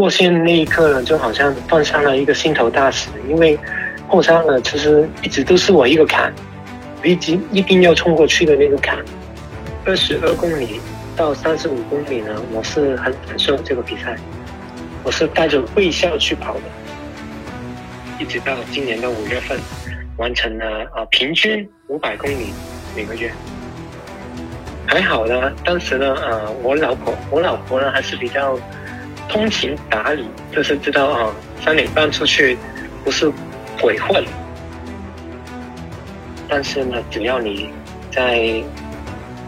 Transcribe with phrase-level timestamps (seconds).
[0.00, 3.58] 过线那一刻呢，就好像放上了一个心头大石，因为
[4.08, 6.32] 后山呢，其实一直都是我一个坎，
[7.04, 8.96] 一定一定要冲过去的那个坎。
[9.84, 10.80] 二十二公里
[11.14, 14.16] 到三十五公里呢，我是很享受这个比赛，
[15.04, 16.62] 我是带着微笑去跑的，
[18.18, 19.58] 一直到今年的五月份，
[20.16, 20.64] 完成了
[20.94, 22.54] 啊平均五百公里
[22.96, 23.30] 每个月。
[24.86, 28.58] 还好呢，当时呢，呃，我老婆，我老婆呢还是比较
[29.30, 31.32] 通情达理，就是知道啊，
[31.64, 32.58] 三点半出去
[33.04, 33.30] 不是
[33.80, 34.24] 鬼混。
[36.48, 37.70] 但是呢，只要你
[38.10, 38.60] 在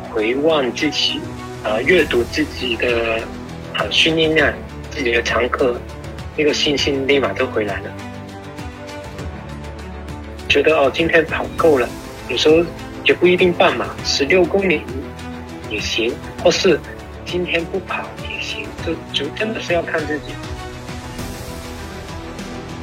[0.08, 1.20] 回望自己，
[1.64, 3.18] 呃，阅读自己的
[3.74, 4.52] 呃训练量、
[4.88, 5.74] 自己的常客，
[6.36, 7.90] 那个信心立马就回来了。
[10.48, 11.88] 觉得哦，今天跑够了，
[12.28, 12.64] 有时候
[13.04, 14.82] 也不一定半马，十六公里。
[15.70, 16.14] 也行，
[16.44, 16.78] 或是
[17.24, 18.04] 今天不跑，
[18.84, 20.32] 就就真的是要看自己。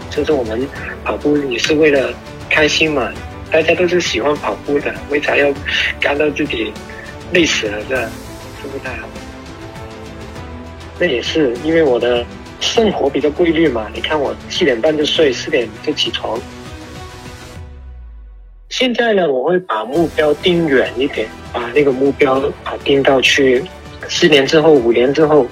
[0.09, 0.67] 就是我们
[1.05, 2.11] 跑步也是为了
[2.49, 3.11] 开心嘛，
[3.51, 5.53] 大家都是喜欢跑步的，为啥要
[5.99, 6.73] 干到自己
[7.31, 7.77] 累死了？
[7.87, 7.95] 这
[8.61, 9.07] 这不太好。
[10.99, 12.25] 那也是因为我的
[12.59, 16.37] 生活比较规律嘛，你看我七点半就睡，四点就起床。
[18.69, 23.63] 现在呢，我会把目标定远一点，把那个目标啊定到去
[24.09, 25.47] 四年之后、五年之后。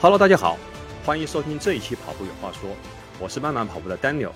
[0.00, 0.56] Hello，大家好，
[1.04, 2.70] 欢迎收听这一期《跑步有话说》，
[3.18, 4.30] 我是慢慢跑步的 Daniel。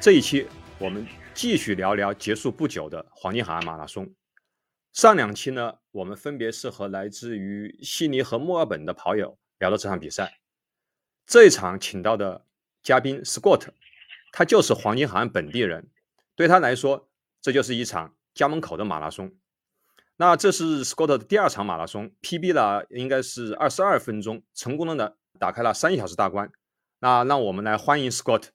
[0.00, 0.46] 这一期
[0.78, 4.08] 我们继续聊聊结束不久的黄金海岸马拉松。
[4.92, 10.38] 上两期呢，我们分别是和来自于悉尼和墨尔本的跑友聊了这场比赛。
[11.26, 12.46] 这一场请到的
[12.80, 13.66] 嘉宾 Scott。
[14.30, 15.88] 他就是黄金海岸本地人，
[16.36, 17.08] 对他来说，
[17.42, 19.32] 这就是一场家门口的马拉松。
[20.16, 26.48] 那这是 Scott 的第二场马拉松，PB 了应该是二十二分钟，成功的呢打开了三小时大关。
[27.00, 28.50] 那让我们来欢迎 Scott。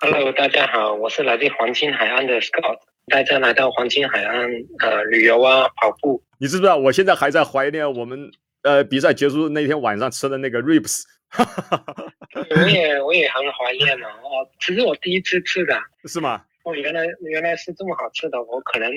[0.00, 2.78] Hello，大家好，我是来自黄金海岸的 Scott，
[3.08, 4.48] 大家来到黄金海岸
[4.78, 6.24] 呃旅游啊跑步。
[6.38, 8.30] 你知不知道我现在还在怀念我们
[8.62, 11.02] 呃比赛结束那天晚上吃的那个 ribs。
[11.28, 12.12] 哈哈哈哈哈！
[12.32, 16.42] 我也我也很怀念嘛，哦，其实我第一次吃的，是吗？
[16.62, 18.90] 哦，原来原来是这么好吃的，我可能，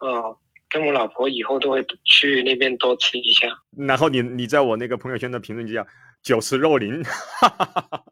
[0.00, 0.36] 哦，
[0.68, 3.48] 跟我老婆以后都会去那边多吃一下。
[3.76, 5.86] 然后你你在我那个朋友圈的评论就叫
[6.22, 8.04] “酒池肉林 ”，哈哈哈哈哈。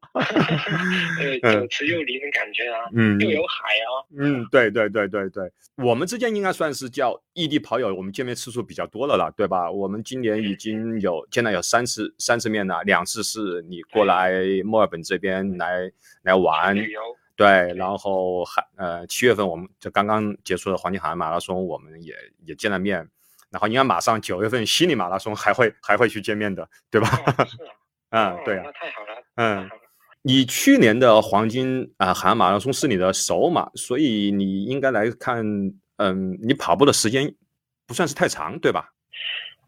[1.19, 3.89] 对，酒池肉林的感觉啊，嗯，又有海啊，
[4.19, 9.71] 嗯，对对对对对，我们之间应该算是叫异地跑友，我们见面次数比较多了了，对吧？
[9.71, 14.33] 我们今年已经有见了有三次三次面了，两次是你过来
[14.65, 15.91] 墨尔本这边来
[16.23, 17.01] 来玩旅游。
[17.39, 22.13] 对，然后还呃七月份我们就刚刚结束了黄金海岸马拉松，我们也
[22.45, 23.09] 也见了面，
[23.49, 27.09] 然后应该马上九月份悉尼马拉松还会还会去见面的，对吧？
[27.47, 27.57] 是
[28.11, 29.71] 啊， 嗯，对啊，那太好了，嗯，
[30.23, 35.41] 你去年的黄金啊海岸马拉松是你的首马，所以你应该来看，
[35.99, 37.33] 嗯，你跑步的时间
[37.87, 38.91] 不算是太长，对吧？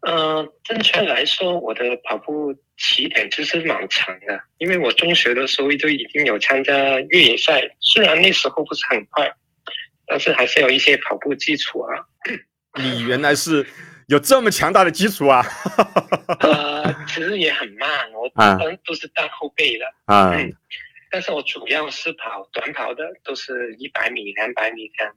[0.07, 9.31] 嗯，正确来说，我的跑步起点其实蛮长的，因为我中学的时候就已经有参加越野赛，虽然那时候不是很快，
[10.07, 11.93] 但是还是有一些跑步基础啊。
[12.81, 13.63] 你原来是
[14.07, 15.45] 有这么强大的基础啊？
[16.39, 18.27] 呃，其实也很慢，我
[18.83, 20.35] 都是当后背的啊。
[21.11, 25.13] 但是我主要是跑短跑的，都是一百米、两百米这样，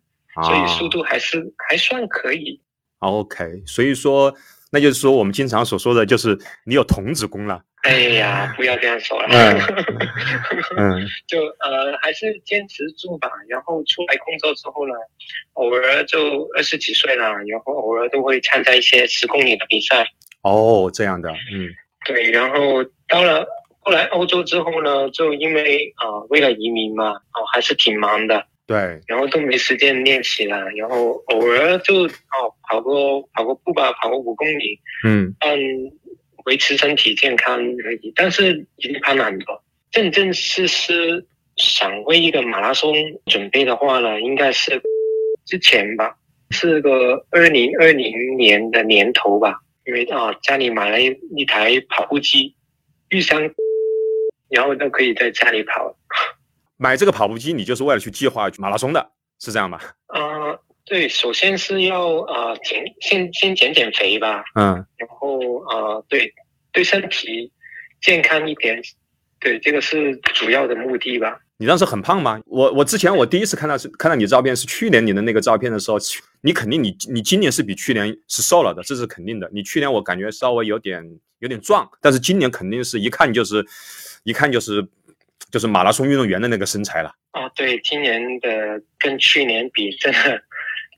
[0.46, 2.60] 所以速度还是还算可以。
[2.98, 4.36] OK，所以说。
[4.74, 6.36] 那就是说，我们经常所说的就是
[6.66, 7.62] 你有童子功了。
[7.84, 9.28] 哎呀，不要这样说了。
[10.76, 13.30] 嗯， 就呃，还是坚持住吧。
[13.48, 14.94] 然后出来工作之后呢，
[15.52, 20.04] 偶尔就二十几岁了，然后偶尔都会参加一些十公里的比赛。
[20.42, 21.70] 哦，这样的，嗯，
[22.04, 22.32] 对。
[22.32, 23.46] 然后到了
[23.78, 28.44] 后来欧洲之后呢，就因为啊，为了移民嘛，哦，还是挺忙的。
[28.66, 32.90] 对，然后都没时间练习了，然后偶尔就哦跑个
[33.34, 35.58] 跑个步吧，跑个五公里，嗯，嗯，
[36.46, 38.12] 维持身体健康而已。
[38.16, 41.26] 但是已经胖了很多，正正式式
[41.56, 42.94] 想为一个马拉松
[43.26, 44.80] 准备的话呢，应该是
[45.44, 46.16] 之前吧，
[46.50, 52.54] 是个二零二零年的年头吧，因为啊家里买了一一台跑步机，
[53.10, 53.42] 预算，
[54.48, 55.94] 然后都可以在家里跑。
[56.76, 59.78] 买这个跑步机，你就是为了去计划马拉松的，是这样吗？
[60.06, 64.44] 啊，对，首先是要啊减，先先减减肥吧。
[64.54, 64.74] 嗯。
[64.96, 66.32] 然后啊，对，
[66.72, 67.50] 对身体
[68.02, 68.82] 健康一点，
[69.40, 71.38] 对，这个是主要的目的吧。
[71.56, 72.40] 你当时很胖吗？
[72.46, 75.96] 我我之前我第一次看到是看到你照片是去年你的那个照片的时候，
[76.42, 79.48] 你肯定你你今年是比去年是瘦了的，这是肯定的。
[79.52, 83.64] 你去年我感觉稍微有点有点壮，但是今年肯定是一看就是
[84.24, 84.84] 一看就是
[85.54, 87.08] 就是马拉松运动员的那个身材了。
[87.30, 90.42] 啊，对，今年的跟去年比，真的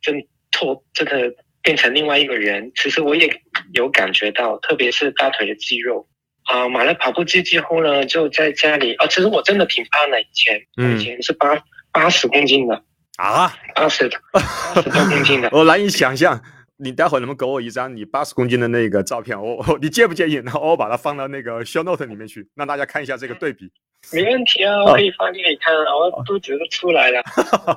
[0.01, 0.15] 真
[0.51, 1.31] 脱真的
[1.61, 2.73] 变成另外一个人。
[2.75, 3.31] 其实我也
[3.75, 6.09] 有感觉到，特别是大腿的肌肉。
[6.45, 9.07] 啊，买了跑步机之后呢，就在家里啊。
[9.09, 10.59] 其实我真的挺胖的，以前，
[10.97, 11.63] 以前是八
[11.93, 12.83] 八十公斤的
[13.19, 14.41] 啊，八十八
[14.81, 16.43] 十多公斤的， 我难以想象。
[16.79, 19.41] 你待会儿能不能给我一张你八十公斤的那个照片？
[19.41, 20.35] 我我你介不介意？
[20.35, 23.71] 然后我把它放到那个 show note 里面去，让大家看一下这个对比。
[24.13, 27.23] 没问题啊，我可以发给你看，我肚子都出来了。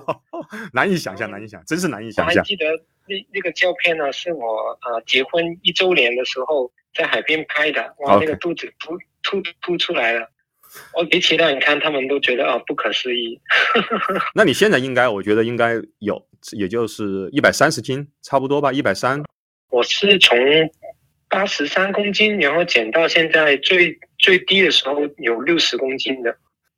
[0.74, 2.36] 难以想象，难以想，真是难以想象。
[2.36, 2.66] 我还记得
[3.08, 6.72] 那那个照片呢，是我啊结婚一周年的时候。
[6.92, 10.28] 在海边拍的，哇，那个肚子突突突出来了，
[10.94, 13.40] 我比其他人看，他们都觉得啊不可思议。
[14.36, 19.24] 那你现在应该，我觉得应该有，也就是一百三十斤，差不多吧，一百三。
[19.72, 20.38] 我是从
[21.28, 26.36] 八十三公斤，然后减到现在最最低的时候有六十公斤的，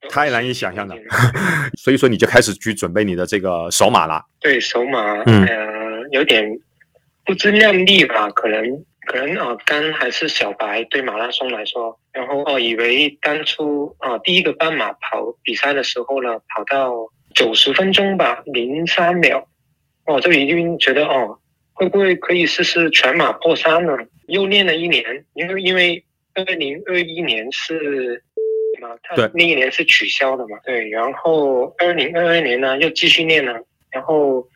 [0.10, 0.96] 太难以想象了。
[1.78, 4.24] 所以说你就开始去准备你的这个手马了。
[4.40, 6.46] 对，手马，呃，有点
[7.26, 8.86] 不自量力吧，可能。
[9.12, 16.94] 可能啊，刚还是小白，对马拉松来说，然后哦，以为当初啊，第一个半马跑比赛的时候呢，跑到
[17.36, 19.46] 九十分钟吧，零三秒，
[20.06, 21.38] 哦，就已经觉得哦，
[21.74, 23.98] 会不会可以试试全马破三呢？
[24.28, 25.04] 又练了一年，
[25.34, 26.02] 因为因为
[26.34, 28.24] 二零二一年是
[28.80, 34.48] 嘛，他那一年是取消的嘛，对，然后二零二二年呢又继续练了，然后。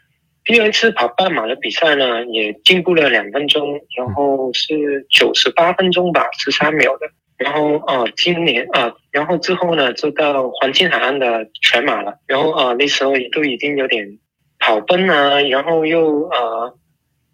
[0.45, 7.07] 第二次跑半马的比赛呢，也进步了两分钟，然后是九十八分钟吧，十三秒的。
[7.37, 12.13] 然后啊，今年啊，然后之后呢，就到黄金海岸的全马了。
[12.27, 14.07] 然后啊，那时候也都已经有点
[14.59, 16.71] 跑奔啊，然后又啊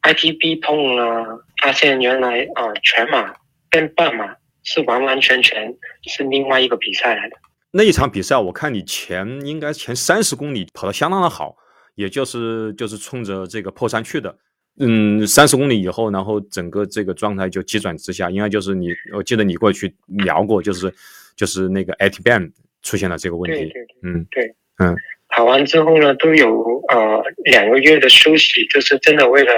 [0.04, 3.34] ，ITB 痛了，发现原来啊，全马
[3.70, 5.76] 跟半马是完完全全
[6.08, 7.36] 是另外一个比赛来的。
[7.74, 11.58] 那一场比赛，我看你前应该前三十公里跑得相当的好。
[11.96, 14.36] 也就是就是冲着这个破三去的，
[14.80, 20.94] 嗯，三十公里以后，然后整个这个状态就急转直下，应该就是你，我记得你过去聊过，就是
[21.36, 22.50] 就是那个 ATBM
[22.82, 24.96] 出现了这个问题，对对嗯，对，嗯，
[25.30, 29.52] 跑完之后呢，都有呃两个月的休息，就是真的为了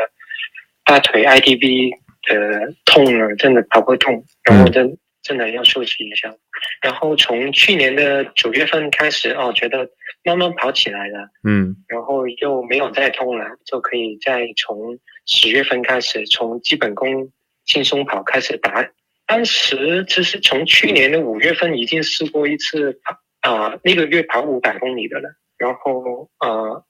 [0.86, 1.92] 大腿 ITB
[2.28, 6.36] 的痛了，真的跑不动，然后真真的要休息一下，
[6.82, 9.90] 然后从去年的九月份开始，哦，觉得。
[10.26, 17.30] 慢慢跑起来了，嗯，然后又没有再痛了，就可以再从十月份开始，从基本功
[17.66, 18.90] 轻松跑开始打。
[19.26, 26.86] 当时其实从去年的五月份已经试过一次跑啊，那个月跑五百公里的了，然后呃，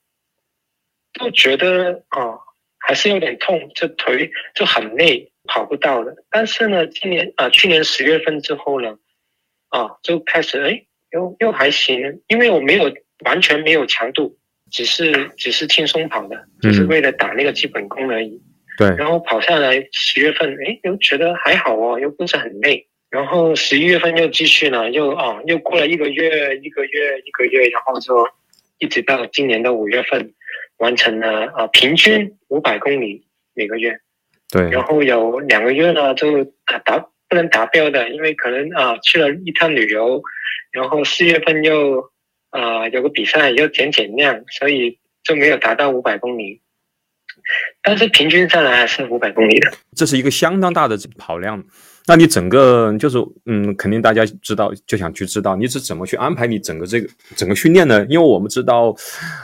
[1.13, 2.37] 就觉得啊
[2.83, 6.13] 还是有点痛，这腿就很累，跑不到了。
[6.29, 8.97] 但是呢，今年啊，去年十月份之后呢，
[9.69, 12.93] 啊，就开始哎，又又还行，因为我没有。
[13.25, 14.35] 完全没有强度，
[14.69, 18.41] 只是只是轻松跑的，就是为了打那个基本功而已。
[18.77, 22.85] 对，然后跑下来十月份，哎，又觉得还好哦，又不是很累。
[23.09, 28.27] 然后十一月份又继续了，又啊，又过了一个月，一个月，一个月，然后就
[28.79, 30.33] 一直到今年的五月份，
[30.77, 33.99] 完成了啊，平均五百公里每个月。
[34.51, 36.43] 对，然后有两个月呢，就
[36.85, 40.21] 达不能达标的，因为可能啊去了一趟旅游，
[40.71, 42.11] 然后四月份又。
[42.53, 46.61] 啊，有个比赛要减减量，所以就没有达到五百公里，
[47.81, 49.71] 但是平均下来还是五百公里的。
[49.95, 51.63] 这是一个相当大的跑量，
[52.05, 58.05] 那你整个就是嗯，肯定大家知道就想去知道你是怎么去安排你整个这个整个训练呢？
[58.07, 58.95] 因为我们知道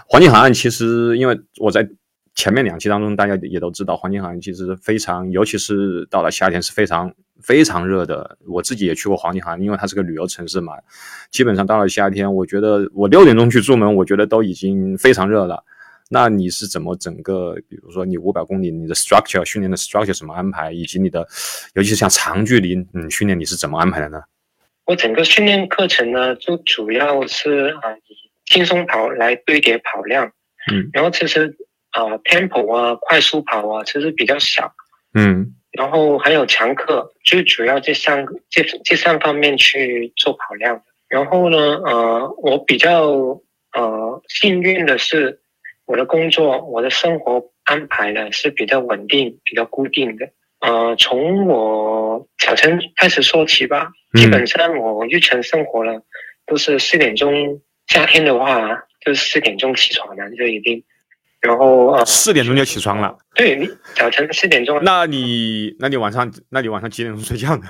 [0.07, 1.87] 黄金海岸其实，因为我在
[2.35, 7.13] 前面两期当中，大家也都知道黄金海岸其实非常，尤其是到了夏天是非常。
[7.41, 10.73] 非常热的，我自己也去过黄金海岸，因为它是个旅游城市嘛。
[11.31, 15.63] 基本上到了夏天，我觉得我六点钟去出门，我觉得都已经非常热了。
[16.09, 21.25] 那你是怎么整个，比如说你五百公里，你的 structure 训练的 structure 怎么安排，以及你的，
[21.75, 24.21] 尤其是像长距离嗯训练，你是怎么安排的呢？
[24.85, 30.25] 我整个训练课程呢，就主要是啊以轻松跑来堆叠跑量，
[30.71, 31.55] 嗯，然后其实
[31.91, 34.73] 啊 tempo 啊快速跑啊其实比较少，
[35.13, 35.55] 嗯。
[35.71, 40.81] 然后还有强课，最主要这三个这这三方面去做跑量。
[41.07, 43.07] 然后呢，呃，我比较
[43.73, 45.39] 呃幸运的是，
[45.89, 50.29] 我的工作、我的生活安排呢是比较稳定、比较固定的。
[50.59, 53.91] 呃，从我早晨开始说起吧。
[54.13, 55.99] 嗯基本上我日常生活呢，
[56.45, 57.59] 都是四点钟。
[57.87, 58.69] 夏天的话，
[59.03, 60.83] 就是四点钟起床了，就已经。
[61.41, 63.17] 然后呃，四点钟就起床了。
[63.33, 64.79] 对，你早晨四点钟。
[64.83, 67.63] 那你那你晚上那你晚上几点钟睡觉呢？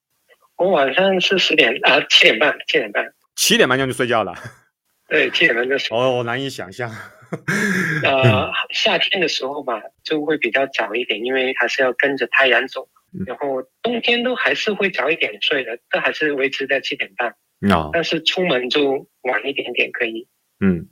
[0.58, 3.06] 我晚上是十点啊，七点半，七点半。
[3.34, 4.34] 七点半就睡觉了。
[5.08, 5.96] 对，七点半就睡。
[5.96, 6.90] 哦，难以想象。
[8.04, 12.88] 呃，夏天的时候吧，就会比较早一点，因为还是要跟着太阳走。
[13.12, 13.24] 嗯。
[13.26, 17.34] 然后冬天都还是会早一点睡的，都还是维持在七点半。
[17.72, 20.28] 哦，但是出门就晚一点点可以，
[20.60, 20.86] 嗯，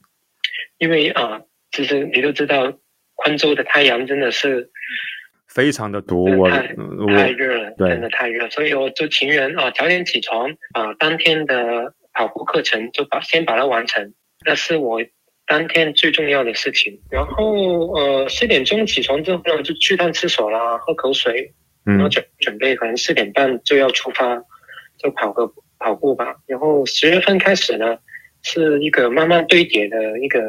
[0.79, 2.79] 因为啊、其实你都知道，
[3.17, 4.71] 昆州的太阳真的是
[5.47, 14.15] 非常的毒，我太太热了，真的太热，所以我就情愿啊早点起床啊，当天的跑步课程就把先把它完成，
[14.47, 15.03] 那是我
[15.55, 17.01] 当天最重要的事情。
[17.09, 24.37] 然后呃四点钟起床之后呢，就去趟厕所啦，喝口水，然后嗯准准备可能四点半就要出发，
[24.99, 26.35] 就跑个跑步吧。
[26.47, 27.97] 然后十月份开始呢，
[28.43, 30.41] 是一个慢慢堆叠的一个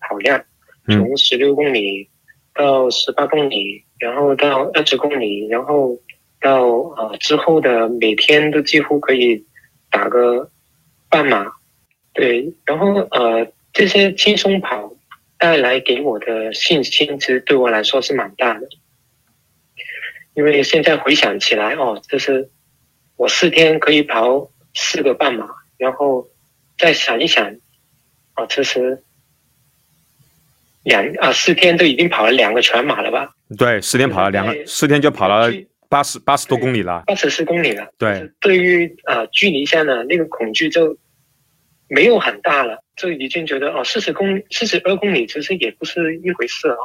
[0.00, 0.42] 跑量，
[0.88, 2.08] 嗯从十六公里
[2.54, 5.94] 到十八公里，然后到二十公里，然后
[6.40, 6.64] 到
[6.96, 9.44] 呃之后的每天都几乎可以
[9.90, 10.50] 打个
[11.10, 11.52] 半马，
[12.14, 14.94] 对，然后呃这些轻松跑
[15.36, 18.66] 带来给我的信心，其实对我来说是蛮大的。
[20.34, 22.48] 因为现在回想起来，哦，就是
[23.16, 26.26] 我四天可以跑四个半马，然后
[26.78, 27.54] 再想一想，
[28.36, 29.02] 哦，其实
[30.84, 35.52] 两啊四天都已经跑了两个全马了吧，对，四天跑了两个，四天就跑了
[35.88, 37.04] 八十八十多公里了。
[37.06, 37.88] 八十四公里了。
[37.98, 40.96] 对对于啊距离上呢那个恐惧就
[41.88, 46.76] 没有很大了，就已经觉得哦四十公四十二公里其实也不是一回事哦。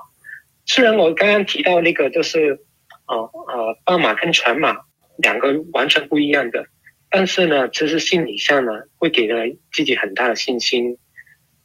[0.66, 2.60] 虽然我刚刚提到那个就是
[3.08, 4.78] 哦呃半马跟全马
[5.18, 6.66] 两个完全不一样的，
[7.10, 10.98] 但是呢，其实心理上呢会给了自己很大的信心，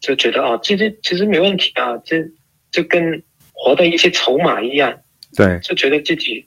[0.00, 2.25] 就觉得哦其实其实没问题啊，这
[2.71, 3.23] 就跟
[3.53, 5.00] 活的一些筹码一样，
[5.37, 6.47] 对，就觉得自己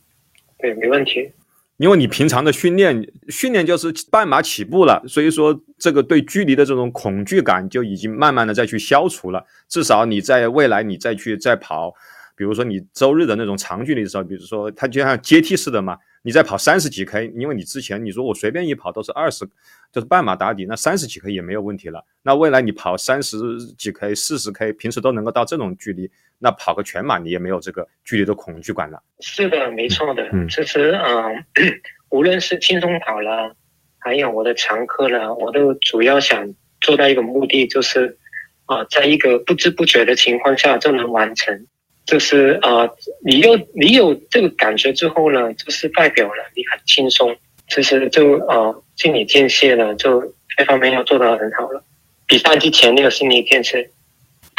[0.60, 1.32] 对没问题。
[1.78, 9.46] 因为你平常的训练，训练就是半马起步了，所以说这个对距离的这种恐惧感就已经慢慢的再去消除了。
[9.70, 11.94] 至少你在未来你再去再跑，
[12.36, 15.96] 比如说你周日的那种长距离的时候，比如说它就像阶梯式的嘛，
[16.28, 19.46] 你在跑三十几 K，因为你之前你说我随便一跑都是二十，
[19.94, 22.04] 就是半马打底，那三十几 K 也没有问题了。
[22.22, 23.38] 那未来你跑三十
[23.78, 29.02] 几 K、四十 K，平时都能够到这种距离，那跑个全马你也没有这个距离的恐惧感了。
[29.22, 30.28] 是的，没错的。
[30.34, 31.46] 嗯其实，嗯、
[32.12, 33.56] 无论是轻松跑了，
[33.98, 38.18] 还有我的常客了，我都主要想做到一个目的，就是
[38.66, 41.68] 啊、在一个不知不觉的情况下就能完成。
[42.08, 42.90] 就是啊、
[43.24, 47.36] 你有你有这个感觉之后呢，就是代表了你很轻松，
[47.68, 51.84] 其实就呃心理建设呢，就这方面要做得很好了。
[52.26, 53.78] 比赛之前那个心理建设，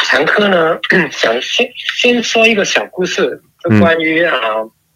[0.05, 0.79] 常科呢，
[1.11, 1.67] 想先
[1.99, 4.39] 先说一个小故事，就关于啊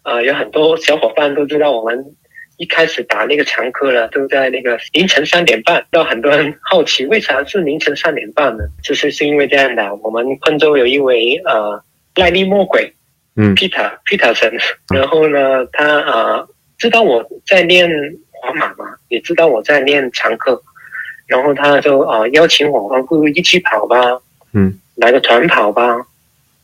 [0.02, 2.04] 啊、有很多小伙伴都知道，我们
[2.56, 8.62] 一开始打那个常科了，都在那个凌晨三点半，让很多人好奇为啥是凌晨三点半呢？
[8.82, 11.82] 就是是因为这样的，我们昆州有一位呃
[12.16, 12.92] 赖利魔鬼
[13.36, 13.54] 嗯。
[13.54, 14.58] Peter Peterson，
[14.94, 16.46] 然后呢，他啊
[16.78, 17.88] 知道我在练
[18.30, 20.60] 皇马嘛，也知道我在练常客，
[21.26, 24.20] 然后他就啊邀请我，啊不如一起跑吧，
[24.52, 26.06] 嗯，来个团跑吧，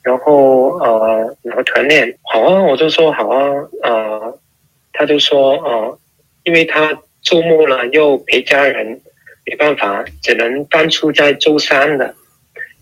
[0.02, 3.50] 然后呃然后团练，好啊，我就说好啊，
[3.83, 4.38] 呃，
[4.92, 5.99] 他就说呃，
[6.45, 9.00] 因为他周末了又陪家人，
[9.45, 12.14] 没办法，只能当初在周三的。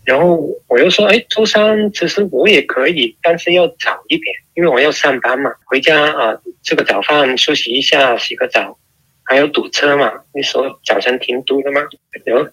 [0.05, 8.77] 然后我又说，哎，周三其实我也可以，但是要早一点，因为我要上班嘛，回家啊、吃个早饭，休息一下，洗个澡，
[9.23, 11.81] 还有堵车嘛，那时候早晨挺堵的嘛。
[12.25, 12.49] 然后，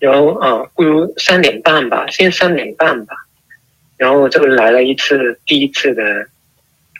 [0.00, 3.14] 然后啊、不如三点半吧，先三点半吧。
[3.96, 6.04] 然后就来了一次第一次的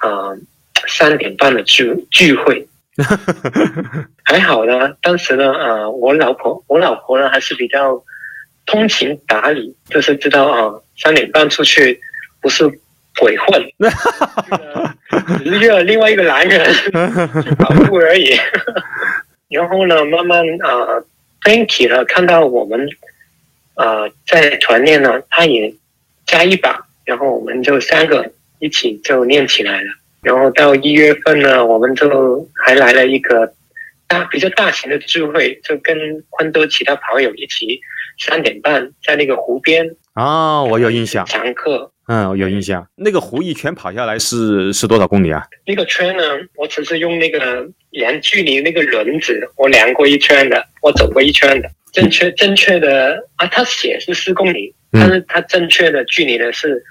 [0.01, 0.33] 啊
[0.89, 2.67] 三点半的聚聚会，
[4.25, 4.95] 还好呢。
[5.03, 8.03] 当时呢，啊，我老婆，我老婆呢还是比较
[8.67, 11.99] 通情达理，就是知道啊，三点半出去
[12.41, 12.69] 不是
[13.19, 13.65] 鬼混，
[15.43, 16.91] 只是约了另外一个男人去
[17.55, 18.37] 跑步而已。
[19.49, 21.01] 然后呢，慢慢啊
[21.43, 22.87] ，，thank you 了，看到我们
[23.75, 25.73] 啊在团练呢，他也
[26.27, 29.87] 加一把，然后我们就三个一起就练起来了。
[30.23, 33.55] 然后到一月份呢，我们就还来了一个
[34.09, 35.97] 大比较大型的聚会，就跟
[36.31, 37.81] 昆州其他跑友一起
[38.19, 42.87] 三点半在那个湖边啊，我有印象，常客，嗯，我有印象。
[42.97, 45.43] 那个湖一圈跑下来是是多少公里啊？
[45.67, 46.23] 那个圈呢，
[46.57, 56.83] 我只是用那个量距离那个轮子，我量过一圈的，我走过一圈的，正确正确的啊，他写是四公里，但是它正确的距离呢是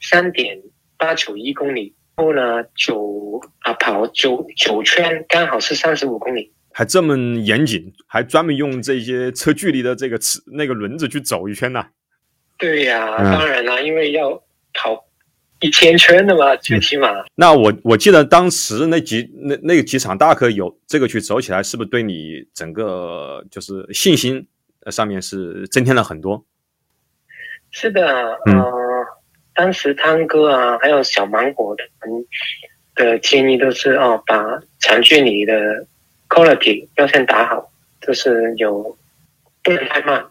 [0.00, 0.58] 三点
[0.98, 1.94] 八九一公里。
[2.16, 11.86] 后呢，九啊跑九九圈，刚好是三十五公里，还这么严谨，还专门用这些测距离的这个尺那个轮子去走一圈呢。
[12.58, 15.06] 对呀，当然了，因为要跑
[15.60, 17.08] 一千圈的嘛，最起码。
[17.36, 24.44] 那我我记得当时那几那那个几场大课有这个去走起来，是不是对你整个就是信心
[24.90, 26.44] 上面是增添了很多？
[27.70, 28.60] 是的，嗯。
[29.56, 31.84] 当时汤哥啊，还有小芒果的
[32.96, 35.86] 的建议都是哦，把长距离的
[36.34, 38.96] quality 要先打好，就是有
[39.62, 40.24] 不能太慢，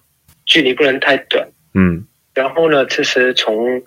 [0.45, 1.47] 距离不能太短。
[1.73, 2.05] 嗯。
[2.33, 3.81] 然后呢，其实从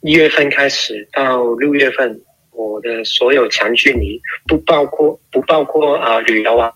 [0.00, 6.72] 一月份开始到六月份，我的所有长距离不包括不包括啊旅游啊，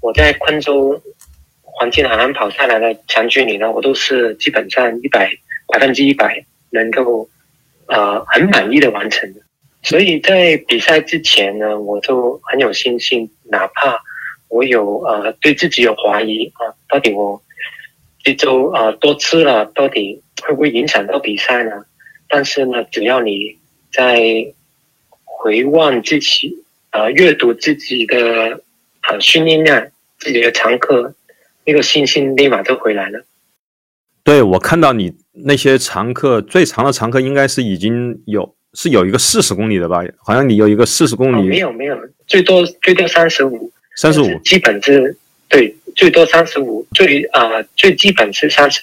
[0.00, 1.02] 我在昆州
[1.62, 5.30] 黄金海岸跑下来的长距离呢，我都是基本上一百
[5.68, 6.44] 百分之一百。
[6.70, 7.28] 能够，
[7.86, 9.40] 呃，很满意的完成的，
[9.84, 13.98] 所以在比赛之前呢，我就很有信心，哪怕
[14.48, 17.40] 我有呃对自己有怀疑啊，到底我
[18.22, 21.84] 这周啊多吃了，到底会不会影响到比赛呢？
[22.28, 23.58] 但是呢，只要你
[23.92, 24.18] 在
[25.24, 28.62] 回望自己，啊，阅读自己的
[29.08, 29.86] 呃训练量，
[30.18, 31.14] 自己的常客，
[31.66, 33.22] 那个信心立马就回来了。
[34.22, 40.02] 对，我看到你那些常客，最长的常客应该是已经有是有一个四十公里的吧？
[40.18, 45.16] 好像你有一个四十公里，没有没有，最多最多三十五，三十五，基本是
[45.48, 48.82] 对，最多三十五，最啊最基本是三十，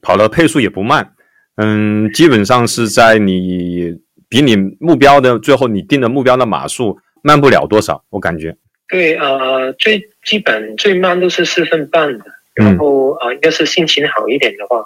[0.00, 1.12] 跑的配速也不慢，
[1.56, 3.98] 嗯，基本上是在你
[4.28, 8.56] 比你目标的最后你定的目标的码数慢不了多少，我感觉。
[8.88, 12.24] 对，呃，最基本最慢都是四分半的。
[12.54, 14.80] 然后啊，要是心情好一点的话，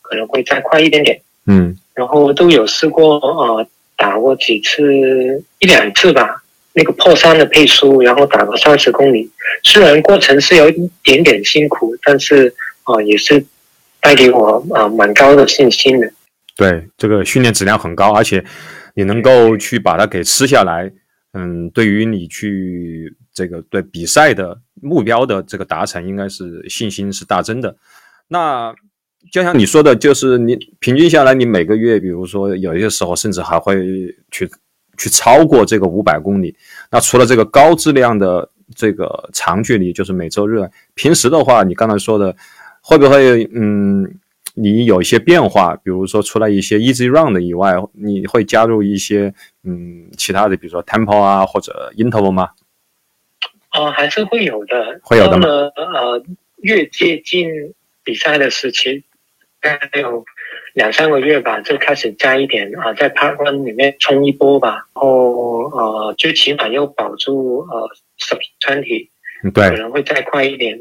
[0.00, 1.20] 可能会再快一点点。
[1.46, 3.64] 嗯，然后都有试过啊，
[3.96, 4.82] 打过几次
[5.58, 9.30] 一两次吧，那个破三的配速，然后打个三十公里。
[9.62, 12.52] 虽然过程是有一点点辛苦，但是
[12.84, 13.44] 啊，也是
[14.00, 16.12] 带给我啊蛮高的信心的。
[16.56, 18.44] 对，这个训练质量很高，而且
[18.94, 20.90] 你能够去把它给吃下来。
[21.34, 27.74] 嗯，对于你去这个对比赛的目标的这个达成，应该是信心是大增的。
[28.28, 28.74] 那
[29.30, 33.76] 就像你说的，就是你平均下来，你每个月，比如说有一些时候，甚至还会
[34.30, 34.50] 去
[34.96, 36.56] 去超过这个五百公里。
[36.90, 42.34] 那除了这个高质量的这个长距离，就是每周日，平时的话，你刚才说的
[42.80, 44.18] 会不会嗯？
[44.54, 49.32] 你有一些变化，比如说除了一些 easy run 的以外，你会加入一些
[49.64, 52.50] 嗯其他的，比如说 tempo 啊或者 interval 吗？
[53.70, 55.00] 啊，还是会有的。
[55.02, 55.46] 会有的吗？
[55.48, 56.22] 呃，
[56.56, 57.48] 越接近
[58.04, 59.02] 比赛的时期，
[59.62, 60.24] 大概有
[60.74, 69.08] 两三个月吧，就开始加一点啊，在 part one 里面冲一波吧，然后呃，最起码要保住呃 sub twenty，
[69.54, 70.80] 对，可能会再快一点，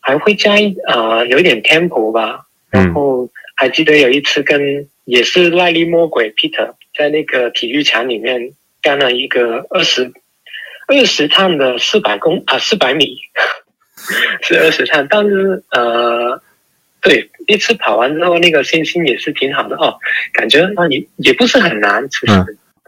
[0.00, 2.46] 还会加一啊有一点 tempo 吧。
[2.70, 10.10] 然后还记得有一次跟也是赖力魔鬼 Peter 在那个体育场里面干了一个二十
[10.88, 13.18] 二十趟的四百公啊四百米，
[14.40, 16.40] 是二十趟，但是呃
[17.02, 19.94] 对一次跑完之后那个信心也是挺好的哦，
[20.32, 22.32] 感觉那也也不是很难，其实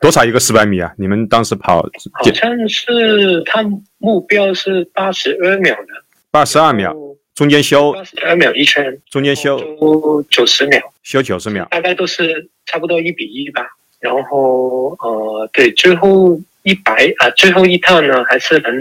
[0.00, 0.92] 多少一个四百米啊？
[0.96, 3.62] 你们当时跑好像是他
[3.98, 5.88] 目标是八十二秒的，
[6.30, 6.96] 八十二秒。
[7.34, 9.58] 中间休八十二秒一圈，中间休
[10.30, 13.66] 九十秒，休九十秒，大概都是差不多一比一吧。
[13.98, 18.72] 然后呃，对，最后一百啊，最后一趟呢，还是能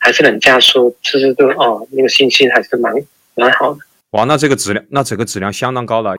[0.00, 2.92] 还是能加速，其实都哦，那个信心还是蛮
[3.36, 3.80] 蛮好的。
[4.14, 6.16] 哇，那这个质量，那这个质量相当高了。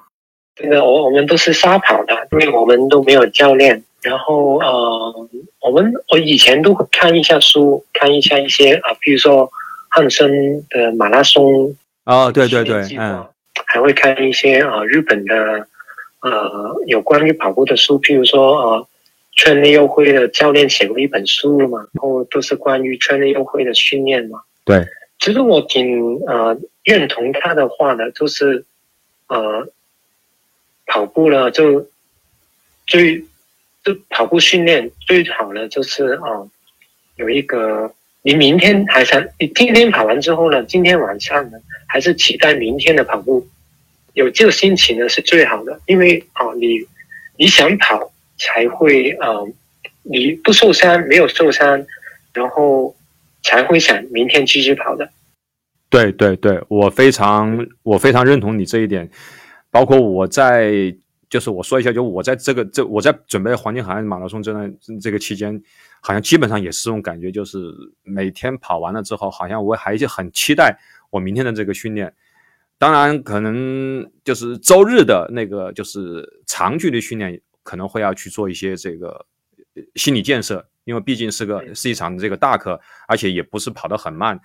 [0.55, 3.83] 这个我我们都是沙跑的，因为我们都没有教练。
[4.01, 5.29] 然后呃，
[5.61, 9.49] 我们我以前都会看一下书，看一下一些啊，比如说。
[9.87, 10.29] 汉森
[10.67, 13.25] 的马拉松哦，对对对，嗯，
[13.65, 15.65] 还会看一些啊日本的
[16.19, 18.83] 呃有关于跑步的书，譬如说啊
[19.37, 24.41] 圈内优惠的教练写过一本书嘛，然后都是关于圈内优惠的训练嘛。
[24.65, 24.85] 对，
[25.19, 28.63] 其实我挺呃认同他的话呢，就是
[29.27, 29.67] 呃
[30.85, 31.89] 跑步了就
[32.87, 33.25] 最
[33.83, 36.47] 就跑步训练最好呢就是啊
[37.17, 37.93] 有一个。
[38.27, 40.63] 你明天还想你今天跑完之后呢？
[40.63, 43.47] 今天晚上呢，还是期待明天的跑步？
[44.13, 46.87] 有这个心情呢是最好的，因为啊，你
[47.37, 49.29] 你想跑才会啊，
[50.01, 51.85] 你不受伤，没有受伤，
[52.33, 52.95] 然后
[53.43, 55.07] 才会想明天继续跑的。
[55.95, 59.09] 对对对，我非常我非常认同你这一点，
[59.71, 60.93] 包括我在
[61.29, 65.57] 就是我说一下，就我在这个这我在准备黄金海岸马拉松这段这个期间，
[66.01, 67.71] 好像基本上也是这种感觉，就是
[68.03, 70.77] 每天跑完了之后，好像我还是很期待
[71.11, 72.13] 我明天的这个训练。
[72.77, 79.25] 当然，可能就是周日的那个就是长距离训练，可能会要去做一些这个
[79.95, 82.77] 心理建设，因为毕竟是个是一场这个大课，
[83.07, 84.37] 而且也不是跑得很慢。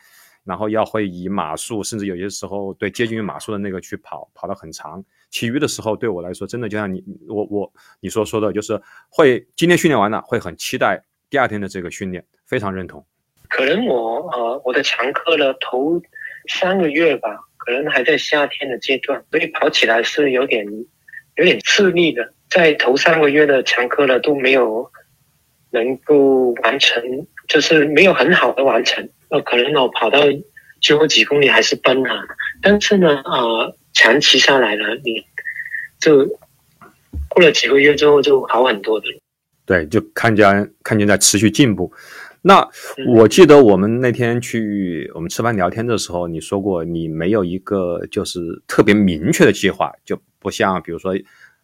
[0.44, 5.04] 然后要会以马术，甚至有些时候对接近于马术的那个去跑，跑得很长。
[5.30, 13.04] 其余的时候对我来说，真的就像你我我你所说的，就是会今天训练完了，会很期待第二天的这个训练，非常认同。
[13.48, 16.00] 可能我呃我的强课呢头
[16.48, 20.66] 三个月吧，可能还在夏天的阶段，所以跑起来是有点
[21.36, 22.32] 有点吃力的。
[22.48, 24.90] 在头三个月的强科呢都没有
[25.70, 27.02] 能够完成，
[27.48, 29.08] 就是没有很好的完成。
[29.28, 30.20] 呃，可能我跑到
[30.80, 32.22] 最后几公里还是奔了，
[32.62, 35.24] 但是呢，呃，长期下来了，你
[36.00, 36.26] 就
[37.28, 39.06] 过了几个月之后就好很多的。
[39.66, 41.92] 对，就看见看见在持续进步。
[42.42, 42.66] 那
[43.14, 51.14] 我记得我们那天去我们吃饭聊天的时候，你说过你没有一个就是特别明确的计划，就不像比如说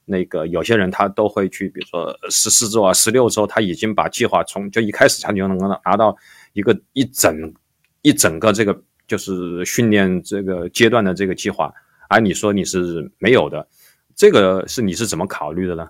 [0.06, 6.16] 那个有些人他都会去，比如说十四周啊、十六周，他已经把计划从就一开始他就能够拿到。
[6.56, 7.52] 一个一整
[8.00, 8.74] 一整个这个
[9.06, 11.70] 就是训练这个阶段的这个计划，
[12.08, 13.68] 而你说你是没有的，
[14.14, 15.86] 这个是你是怎么考虑的呢？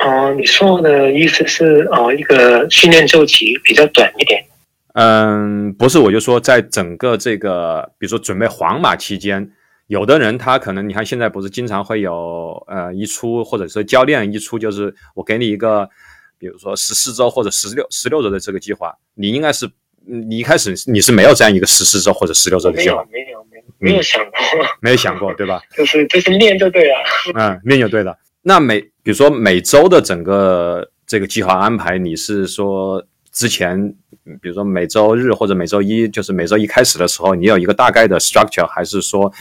[0.00, 4.44] 哦，你说的意思是哦，一个训练周期比较短一点。
[4.94, 9.52] 嗯，不是，我就说在整个这个，比如说准备皇马期间，
[9.86, 15.88] 有的人他可能你看现在不是经常会有呃一出，或者说教练一出，就是我给你一个。
[16.38, 19.66] 比如说十四周或者十六十六周的这个计划，你应该是
[20.04, 24.36] 你一开始你是没有这样一个十四周或者十六周的计划，没有没有没有想过，
[24.82, 25.62] 没有想过对吧？
[25.74, 26.94] 就是就是练就对了，
[27.34, 28.14] 嗯，练就对了。
[28.42, 33.02] 那每比如说每周的整个这个计划安排，你是说？
[33.32, 33.94] 之前，
[34.42, 39.32] 比如说每周日或者每周一，就是每周一开始的时候，你有一个大概的 structure，还是说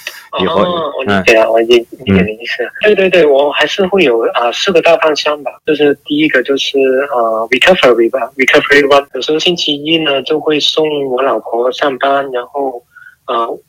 [0.41, 0.61] 以后？
[0.61, 2.69] 哦，我理解了，我理解你的意思。
[2.81, 5.51] 对对对，我还是会有啊四个大方向吧。
[5.65, 6.77] 就是第一个就是
[7.13, 9.07] 呃 recovery 吧，recovery one。
[9.13, 12.83] 有时候星期一呢，就会送我老婆上班，然后
[13.27, 13.59] 呃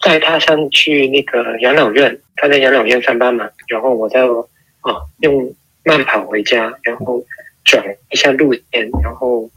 [0.00, 5.52] 带她上去那个养老院，她在养老院上班嘛，然后我再啊用
[5.84, 7.20] 慢跑回家，然后。
[7.64, 9.48] 转一下路线，然后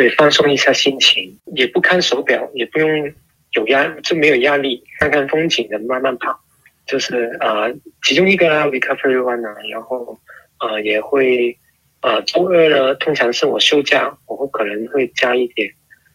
[0.00, 3.12] 对放松一下心情，也不看手表，也不用
[3.50, 6.40] 有压，就没有压力，看看风景的慢慢跑，
[6.86, 7.68] 就是啊，
[8.02, 10.18] 其中一个 recovery one 啊，然后
[10.56, 11.54] 啊也会
[12.00, 15.70] 啊周二呢，通常是我休假，我会可能会加一点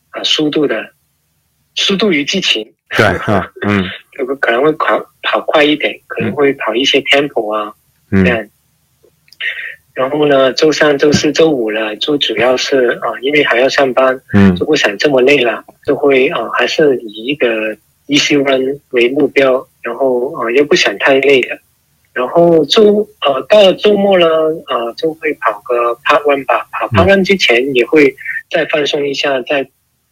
[0.09, 0.91] 啊速度的，
[1.75, 3.85] 速度与激情，对啊，嗯，
[4.17, 7.71] 有个可能会跑跑快一点，可能会跑一些 tempo 啊，
[8.09, 8.49] 这样。
[9.95, 17.47] 然后呢，周三、周四周五呢，就主要是啊，因为还要上班，嗯，就不想这么累了，就会啊，还是以一个
[18.07, 21.57] easy run 为目标，然后啊，又不想太累了。
[22.11, 24.27] 然后周呃到了周末呢，
[24.65, 26.67] 啊，就会跑个 part one 吧。
[26.73, 28.13] 跑 part one 之前也会
[28.51, 29.65] 再放松一下，再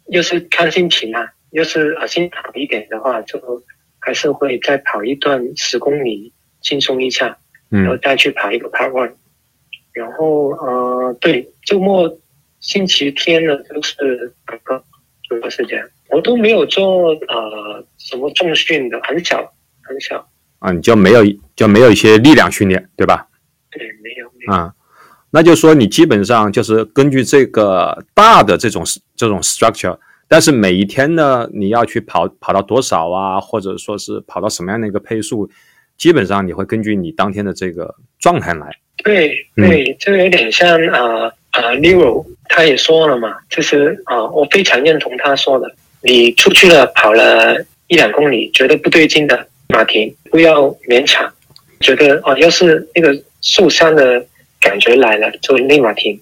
[0.08, 3.38] 又是看心情啊，又是啊心情好一点的话，就
[4.00, 7.38] 还是会再跑一段十公里，轻松一下，
[7.70, 9.12] 然后再去跑一个 part one。
[9.94, 12.12] 然后呃，对，周末
[12.60, 14.84] 星期天呢，都是刚刚
[15.30, 19.38] 主要时间，我都没有做呃什么重训的，很小
[19.84, 20.28] 很小
[20.60, 21.24] 啊，你就没有
[21.56, 23.28] 就没有一些力量训练，对吧？
[23.70, 24.74] 对，没有没有啊，
[25.30, 28.84] 那就说你基本上就是根据这个大的这种
[29.16, 35.50] 这种 structure，但是每一天呢，你要去跑跑到多少啊，或者说是跑到什么样的一个配速，
[35.98, 38.80] 基本上你会根据你当天的这个状态来。
[39.04, 45.70] 对对，就有点像啊啊，Nero 他也说了嘛，就是啊，我非常认同他说的，
[46.02, 51.32] 你出去了跑了一两公里，觉得不对劲的，马停，不要勉强，
[51.80, 54.26] 觉得哦，要是那个受伤的
[54.62, 56.20] 感觉来了，就立马停。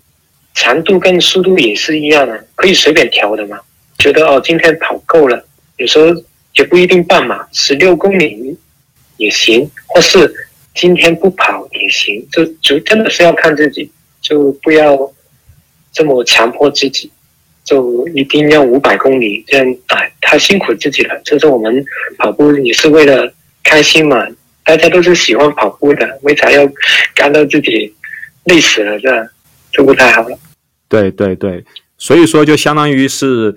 [0.53, 3.59] 长度跟速度也是一样的，可以随便调的嘛。
[3.99, 5.45] 觉得哦，今天跑够了，
[5.77, 6.07] 有时候
[6.55, 8.57] 也不一定半马，十六公里
[9.17, 10.33] 也行，或是。
[10.73, 14.97] 今天不跑也行，就就真的是要看自己，就不要
[15.91, 17.11] 这么强迫自己。
[17.63, 21.21] 就一定要五百公里，这样啊，太辛苦自己了。
[21.23, 21.85] 就是我们
[22.17, 23.31] 跑步也是为了
[23.63, 24.27] 开心嘛，
[24.63, 26.67] 大家都是喜欢跑步的，为啥要
[27.13, 27.93] 干到自己
[28.45, 28.99] 累死了？
[28.99, 29.29] 这
[29.71, 30.37] 就不太好了。
[30.89, 31.63] 对对对，
[31.99, 33.55] 所以说就相当于是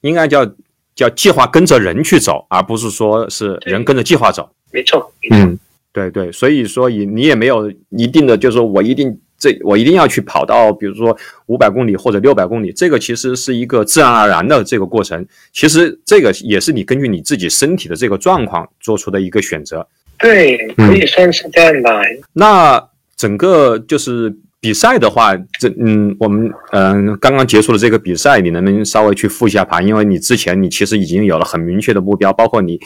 [0.00, 0.50] 应该叫
[0.94, 4.50] 叫计划跟着人去走，而不是说是人跟着计划走。
[4.72, 5.56] 没错，嗯，
[5.94, 9.18] 对对，所以说你你也没有一定的，就是说我一定。
[9.36, 11.14] 这我一定要去跑到，比如说
[11.46, 15.26] 五百公里或者六百公里，这个其实是一个自然而然的这个过程。
[15.52, 19.86] 其实这个也是你根据你自己身体的这个状况做出的一个选择。
[20.18, 22.00] 对，可以算是这样吧。
[22.32, 22.82] 那
[23.16, 29.84] 整个就是比赛的话，这嗯，我们嗯刚刚结束了这个比赛，你能不能稍微去复一下盘？
[29.84, 32.80] 因为你之前你其实已经有了很明确的目标，包括你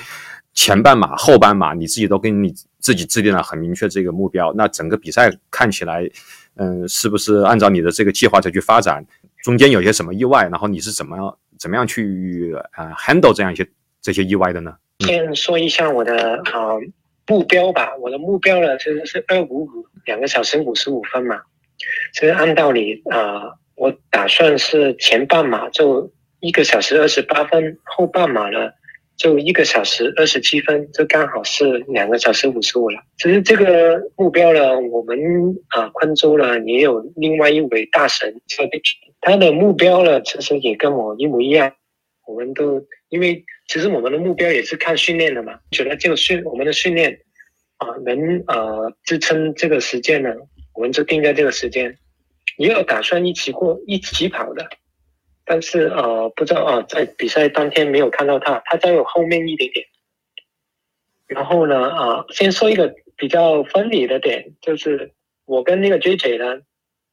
[0.59, 4.53] 前半马、后半马，你自己都跟你自己制定了很明确这个目标。
[4.57, 6.11] 那整个比赛看起来。
[6.61, 9.07] 嗯，是不是按照你的这个计划再去发展？
[9.45, 10.49] 中间有些什么意外？
[10.51, 13.65] 然后你是怎么样怎么样去呃 handle 这样一些
[14.03, 14.75] 这些意外的呢？
[14.99, 16.75] 先说一下我的啊
[17.29, 17.95] 目标吧。
[17.99, 21.41] 我的目标呢其实是二五五两个小时五十五分嘛。
[22.13, 28.59] 其实按道理啊，我打算是前半马就一个小时二十八分，后半马呢。
[29.19, 33.03] 就一个小时二十七分，这刚好是两个小时五十五了。
[33.19, 35.19] 其实这个目标呢，我们
[35.71, 38.33] 啊昆州呢也有另外一位大神，
[39.21, 41.75] 他的目标呢其实也跟我一模一样。
[42.29, 47.19] 我们都因为其实我们的目标也是看训练的嘛，觉得就训我们的训练
[47.79, 50.31] 啊能呃支撑这个时间呢，
[50.75, 51.97] 我们就定在这个时间，
[52.57, 54.69] 也有打算一起过一起跑的。
[55.51, 59.87] 但是呃，不知道啊，在比赛当天没有看到他，他在我后面一点点。
[61.27, 65.15] 然后呢，啊，先说一个比较分离的点，就是
[65.47, 66.61] 我跟那个 J J 呢，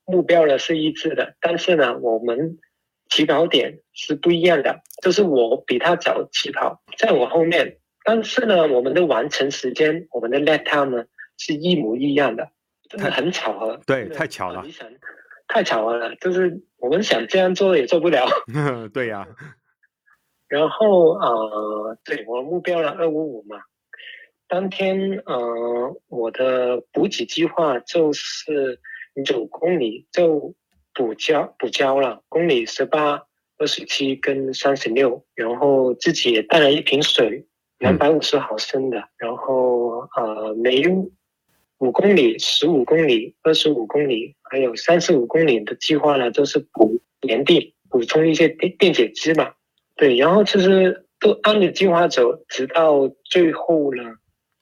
[0.06, 2.58] 目标呢是一致的，但是呢，我们
[3.10, 11.06] 起跑点是不一样的，就是我比他早起跑，在我后面，但是呢，我们的完成时间，我们的 let time 呢
[11.38, 12.50] 是一模一样的，
[12.90, 14.66] 真的很巧合，对，太巧了。
[15.48, 18.28] 太巧合了，就是我们想这样做也做不了。
[18.94, 19.28] 对呀。
[20.48, 23.58] 然后呃，对我目标了，二五五嘛。
[24.48, 28.80] 当天呃，我的补给计划就是
[29.26, 30.54] 九公里就
[30.94, 33.24] 补交补交了，公里十八、
[33.58, 37.48] 二十七跟三十六，然后自己也带了一瓶水，
[37.80, 40.76] 两百五十毫升的，然后呃，每
[41.86, 49.54] 五公里、十五公里、二十五公里，还有三十五公里的计划呢，都是补盐地，补充一些电电解质嘛。
[49.96, 54.04] 对，然后其实都按着计划走，直到最后呢，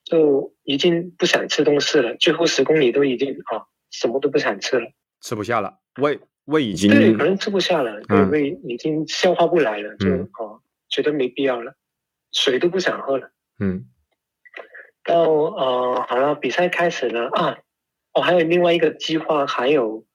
[0.03, 2.13] 就已经不想吃东西了。
[2.17, 4.85] 最后十公里都已经啊，什么都不想吃了，
[5.21, 10.59] 吃不下了，胃胃已经对，可能吃不下了，对，胃已经消化不来了，就啊，
[10.89, 11.73] 觉得没必要了，
[12.33, 13.85] 水都不想喝了，嗯。
[15.03, 17.57] 到呃，好了，比赛开始了啊！
[18.13, 20.05] 哦，还有另外一个计划，还有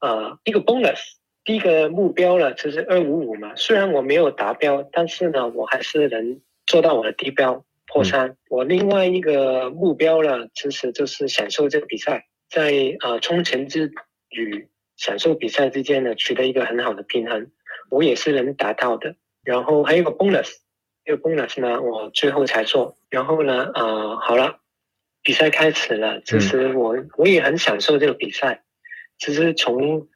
[0.00, 0.98] 呃一个 bonus，
[1.44, 3.54] 第一个目标了，就是二五五嘛。
[3.56, 8.36] 虽然我没有达标，但是呢，我还是能做到我的低标破三。
[8.50, 13.90] 我另外一个目标呢，其实就是享受这个比赛，在呃冲前之
[14.28, 17.50] 与享受比赛之间呢，取得一个很好的平衡，
[17.90, 19.16] 我也是能达到的。
[19.42, 20.56] 然后还有个 bonus。
[21.04, 22.97] 这个 bonus 呢，我最后才做。
[23.10, 24.58] 然后呢，呃，好了，
[25.22, 26.20] 比赛开始了。
[26.22, 28.64] 其实我我也很享受这个比赛。
[29.18, 30.08] 其实从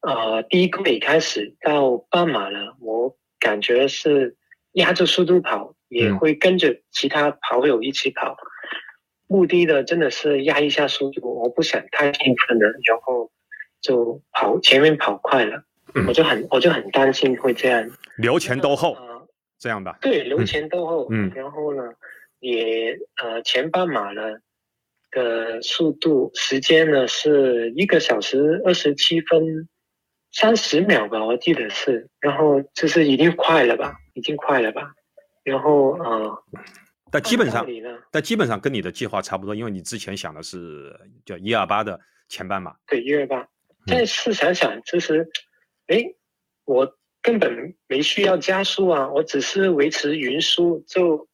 [0.00, 4.36] 呃第一公里开始到半马了，我感觉是
[4.72, 8.36] 压着速度跑，也会跟着其他跑友一起跑。
[9.28, 13.30] 目的的，真的是压一下速度，我不想太兴奋了，然后
[13.80, 15.64] 就跑前面跑快了，
[16.06, 18.96] 我就很我就很担心会这样留前斗后。
[19.58, 21.94] 这样吧，对，留前斗后，嗯，然后呢，
[22.42, 24.22] 也呃前半马呢
[25.12, 29.68] 的速度时间呢是一个小时二十七分
[30.32, 34.92] 三十秒吧，我记得是，然后就是已经快了吧，已经快了吧，
[35.44, 36.42] 然后呃，
[37.12, 37.64] 但基本上，
[38.10, 43.46] 但基本上跟你的计划差不多，因为你之前想的是叫一二八的前半马，对，一二八，
[43.86, 45.26] 但是想想其实，
[45.86, 46.02] 哎，
[46.64, 46.98] 我。
[47.24, 51.28] 根本没需要加速啊，我只是维持匀速就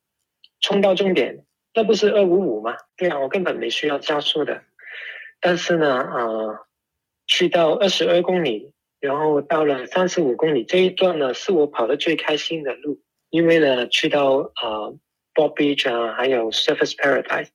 [0.61, 1.45] 冲到终点，
[1.75, 2.77] 那不是二五五吗？
[2.97, 4.63] 对啊，我根本没需要加速的。
[5.41, 6.61] 但是呢，啊，
[7.27, 14.91] 去到二十二公里，然后到了三十五公里这一段呢，是我跑的最开心的路，因为呢，去到啊
[15.35, 17.49] Bob Beach 啊，还有 Surface Paradise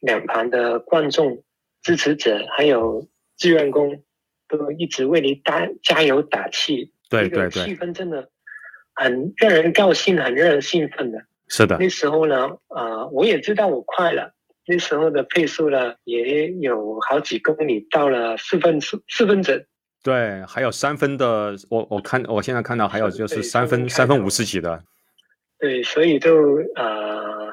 [0.00, 1.42] 两旁的观众、
[1.82, 4.02] 支持者还有志愿工
[4.46, 6.92] 都一直为你打加油打气。
[7.08, 8.28] 对那个对对气氛真的
[8.94, 11.24] 很让人高兴，很让人兴奋的。
[11.50, 14.32] 是的，那时候呢，呃，我也知道我快了。
[14.66, 19.62] 那时候的配速呢，也有好几公里到了四分四四分整。
[20.02, 24.82] 对，还有三分的，我我看我现在看到还有就是三分三分五十几的，
[25.58, 26.32] 对，所以就
[26.76, 27.52] 呃，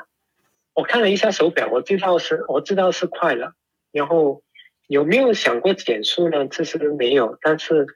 [0.75, 3.53] 我看了一下手表，我知道是我知道是快了。
[3.91, 4.43] 然后
[4.88, 6.47] 有没有想过减速呢？
[6.49, 7.88] 其实没有，但是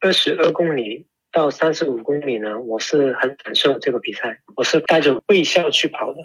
[0.00, 6.18] 二十二公里到三十五公里呢，我是很享受这个比赛，我是带着微笑去跑的。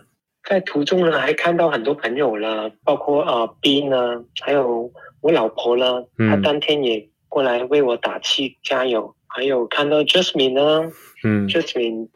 [0.48, 4.91] 在途中呢，还看到很多朋友了，包括呃 B 呢，还有
[5.22, 9.15] 我老婆呢，嗯她当天也过来为我打气加油。
[9.28, 10.91] 还有看到 Jasmine 呢，
[11.24, 12.08] 嗯 Jasmine，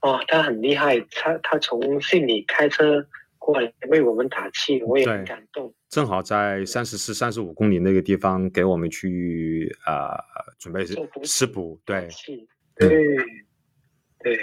[0.00, 3.06] 哦，她很厉害，她她从悉尼开车
[3.38, 5.74] 过来为我们打气，我也很感动。
[5.92, 10.16] 正好在三十四、三十五公里那个地方给我们去呃
[10.58, 12.08] 准备做补给吃补，对
[12.76, 13.16] 对
[14.20, 14.38] 对。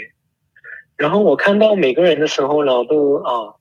[0.96, 3.56] 然后我看到每个人的时候呢，都啊、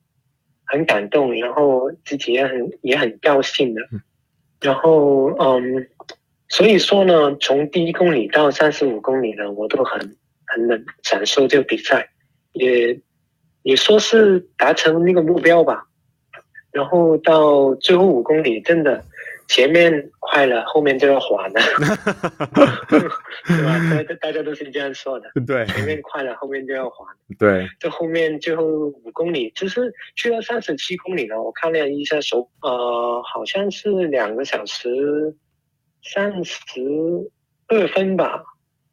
[0.66, 3.80] 很感动，然后自己也很也很高兴的。
[4.60, 5.88] 然后嗯，
[6.50, 9.98] 所以说呢，从第一公里到三十五公里呢，我都很
[10.44, 12.10] 很能享受这个比赛，
[12.52, 13.00] 也
[13.62, 15.87] 也说是达成那个目标吧。
[16.78, 19.04] 然后到最后五公里，真的
[19.48, 21.60] 前面快了，后面就要缓了，
[22.88, 23.00] 对
[23.64, 23.76] 吧？
[23.90, 27.04] 大家大家都是这样说的，对前面快了，后面就要缓。
[27.36, 35.34] 对，这后面最后五公里，其实去了三十七公里了，我看了一下手，呃，好像是两个小时
[36.04, 36.80] 三十
[37.66, 38.44] 二分吧。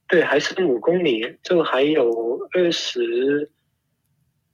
[0.08, 3.52] 对，还是五公里，就还有二十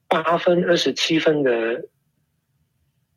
[0.10, 1.86] 八分、二十七分的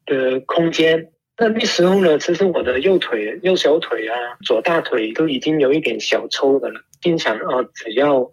[0.07, 1.11] 的空间。
[1.37, 6.81] 那那时候呢，其实我的右腿、右小腿啊、左大腿都已经有一点小抽的了。
[7.01, 8.31] 经常啊，只要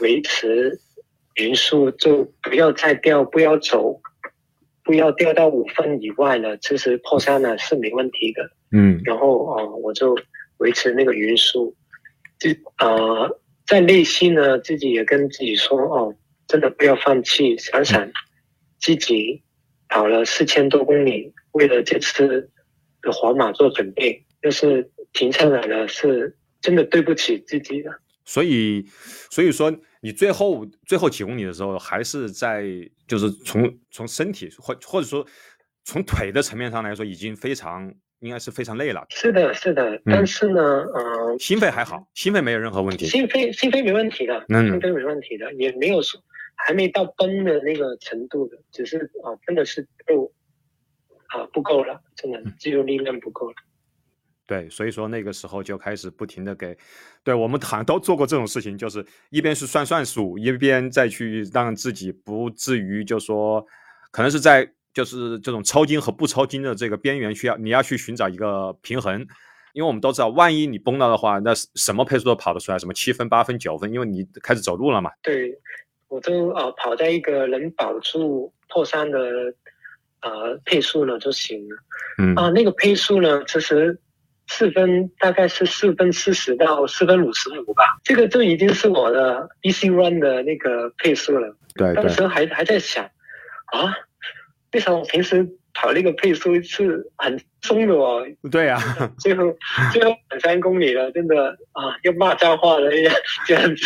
[0.00, 0.78] 维持
[1.36, 4.00] 匀速，就不要再掉，不要走，
[4.84, 8.50] 不要掉到五分以外了，其实破三呢是没问题的。
[8.70, 10.14] 嗯然后啊、我就
[10.58, 11.74] 维持那个匀速，
[12.38, 16.14] 就呃，在内心呢，自己也跟自己说哦，
[16.46, 18.10] 真的不要放弃，想想
[18.78, 19.42] 自己
[19.88, 22.50] 跑了四千多公里，为了这次
[23.02, 27.90] 的皇马做准备，就是停下来了，是真的对不起自己的。
[28.24, 28.84] 所以
[29.30, 32.64] 所以说你最后最后几公里的时候，还是在
[33.06, 35.24] 就是从从身体或或者说
[35.84, 44.70] 从腿的层面上来说，已经非常应该是非常累了，是的，是的，但是呢，呃，心肺还好，心肺没有任何问题，心肺心肺没问题的，嗯。
[44.72, 46.20] 心肺没问题的，也没有说
[46.56, 50.32] 还没到崩的那个程度的，只是啊、真的是够
[51.28, 53.54] 啊、不够了，真的肌肉力量不够了。
[54.46, 56.76] 对，所以说那个时候就开始不停的给，
[57.24, 63.66] 对我们好像都做过这种事情，就是一边是算算数，一边再去让自己不至于就说，
[64.12, 69.20] 可能是在就是这种超精和不超精的这个边缘，需要你要去寻找一个平衡，
[69.72, 75.10] 因为我们都知道，万一你崩了的话，那什么配速都跑得出来，什么七分、八分、九分，因为你开始走路了嘛。
[75.22, 75.50] 对，
[76.08, 79.18] 我就啊、跑在一个能保住破三的
[80.22, 81.76] 呃配速呢就行了。
[82.18, 83.98] 嗯啊，那个配速呢，其实
[84.48, 91.56] 四分大概是四分四十到四分五十五吧，这个就已经是我的 BC Run 的那个配速了。
[91.74, 93.04] 对对当时还还在想
[93.72, 93.94] 啊，
[94.72, 98.24] 为什么我平时跑那个配速是很松的哦？
[98.50, 98.80] 对啊，
[99.18, 99.42] 最后
[99.92, 103.12] 最后两三公里了，真的啊，又骂脏话了，呀，
[103.46, 103.82] 这样子。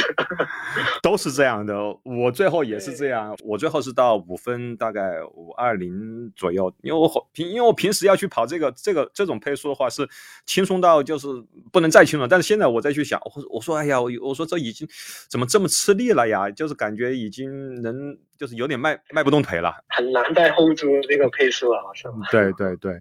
[1.03, 1.75] 都是这样的。
[2.05, 10.07] 我最后也是这样，我最后是到五分大概五二零左右，因为我平因为我平时要去跑这个这个这种配速的话是
[10.45, 11.27] 轻松到就是
[11.73, 12.29] 不能再轻松。
[12.29, 14.87] 但是现在我再去想，我我说哎呀，我我说这已经
[15.29, 16.51] 怎么这么吃力了呀？
[16.51, 19.75] 就是感觉已经能就是有点迈迈不动腿了。
[19.89, 22.13] 很难再 hold 住这个配速了，好像。
[22.31, 23.01] 对对对，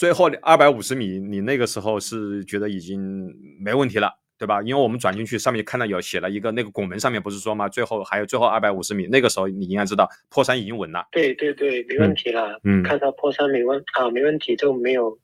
[0.00, 3.30] 最后二百五十米，你那个时候是觉得已经
[3.62, 4.62] 没问题了，对吧？
[4.62, 7.68] 因为我们转进去，上面看到有写了一个那个拱门上面不是说吗？
[7.68, 11.06] 最后还有最后二百五十米，那个时候你应该知道破三已经稳了。
[11.12, 12.58] 对对对，没问题了。
[12.64, 15.18] 嗯看到破三没问啊，没问题就没有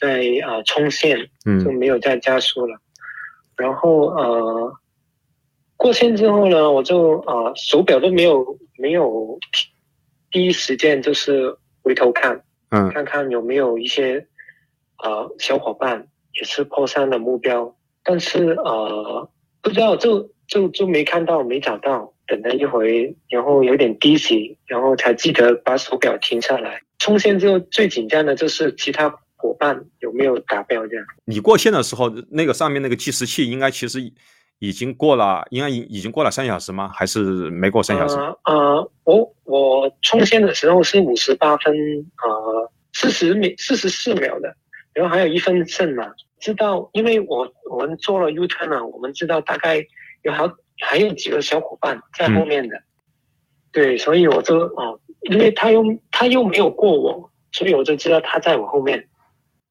[0.00, 1.18] 再啊冲线，
[1.64, 2.78] 就嗯没有再加速了。
[3.56, 4.72] 然后呃，
[5.76, 9.36] 过线之后呢，我就啊手表都没有没有
[10.30, 14.26] 第一时间就是回头看，嗯看看有没有一些
[15.02, 19.28] 呃小伙伴也是破三的目标，但是呃
[19.60, 26.80] 不知道就就就没看到没找到，等了一回，然后有点低级，然后才记得把手表停下来。
[26.98, 31.04] 冲线之后最紧张的就是其他伙伴有没有达标这样。
[31.24, 33.98] 你过线的时候，那个上面那个计时器应该其实
[34.60, 36.90] 已经过了，应该已已经过了三小时吗？
[36.94, 38.16] 还是没过三小时？
[38.44, 41.74] 呃，我我冲线的时候是五十八分，
[42.22, 44.54] 呃，四十秒四十四秒的，
[44.92, 46.04] 然后还有一分剩嘛。
[46.40, 49.84] 知道，因为我我们做了 U turn 了，我们知道大概
[50.22, 50.50] 有好
[50.80, 52.82] 还有几个小伙伴在后面的，
[53.72, 59.06] 对，所以我就哦，因为他又他又没有过我，所以我就知道他在我后面。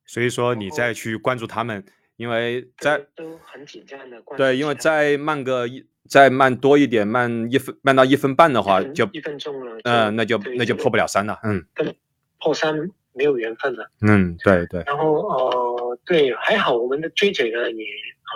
[0.05, 1.83] 所以说你再去关注他们，
[2.19, 4.21] 因为在都很紧张的。
[4.35, 9.79] 对，因为再慢个一再慢多一点，慢一分慢到一分半的话，就一分钟了。
[9.85, 11.39] 嗯，那就那就破不了三了。
[11.43, 11.95] 嗯，跟
[12.41, 12.75] 破三
[13.13, 13.89] 没有缘分了。
[14.01, 14.83] 嗯，对对。
[14.85, 18.31] 然后呃，对，还好我们的追嘴呢也啊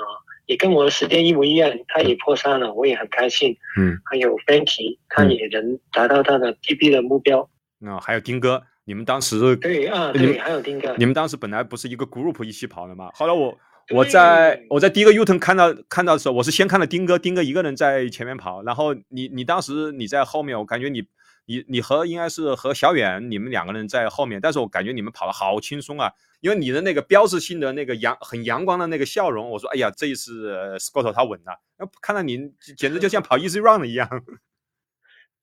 [0.45, 3.53] 也跟我的时间一模一样，他也破三了，我也很开心。
[3.77, 7.49] 嗯，还有 Fanky，他也能达到他的 PB 的目标。
[7.79, 8.63] 那还有丁哥。
[8.86, 10.93] 你们当时对啊，对，还有丁哥。
[10.97, 13.09] 你们当时本来不是一个 group 一起跑的吗？
[13.13, 13.57] 后来我
[13.89, 21.03] 我在我在第一个 U turn 看到看到的时候，我是先看到丁哥，丁哥一个人在前面跑，然后你你当时你在后面，我感觉你
[21.45, 31.59] 你你和应该是和小远你们两个人在后面，但是我感觉你们跑的好轻松啊，因为你的那个标志性的那个阳很阳光的那个笑容，我说哎呀，这一次 Scott 他稳了，
[32.01, 32.38] 看到你
[32.77, 34.09] 简直就像跑 easy run 一样。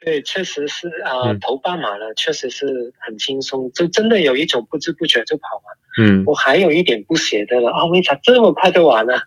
[0.01, 5.77] 对，确实是啊，头半马了，确实是很轻松，就真的有一种不知不觉就跑完。
[6.01, 9.21] 嗯，我还有一点不舍得了啊，为啥这么快就完了？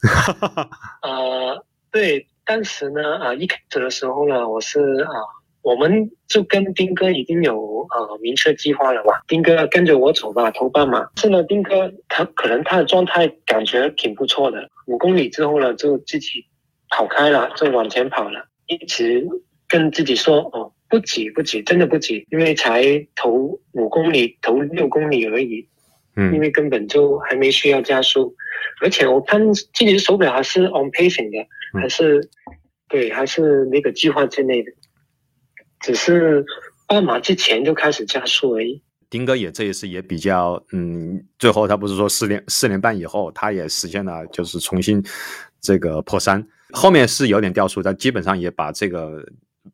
[1.04, 5.14] 呃， 对，当时呢，啊，一开始的时候呢，我是啊，
[5.62, 11.08] 我们就跟丁哥已经有呃明确计划了嘛，丁哥跟着我走吧，头半马。
[11.18, 16.46] 是呢，丁哥他可能他的状态感觉挺不错的，五公里之后呢，就自己
[16.90, 19.28] 跑开了，就往前跑了，一直。
[19.74, 22.84] 跟自己说哦，不急不急，真的不急，因为才
[23.16, 25.68] 投五公里、投六公里而已，
[26.16, 28.36] 嗯，因为根本就还没需要加速，
[28.84, 31.48] 而且我看自己的手表还是 on pacing 的，
[31.82, 32.30] 还是
[32.88, 34.72] 对，还是那个计划之内的，
[35.80, 36.46] 只是
[36.88, 38.80] 半马之前就开始加速而已。
[39.10, 45.04] 丁哥也这一次也比较，嗯，最后他不是说四年四年半以后，他也实现了就是重新
[45.60, 49.26] 这个破三，后面是有点掉速，但基本上也把这个。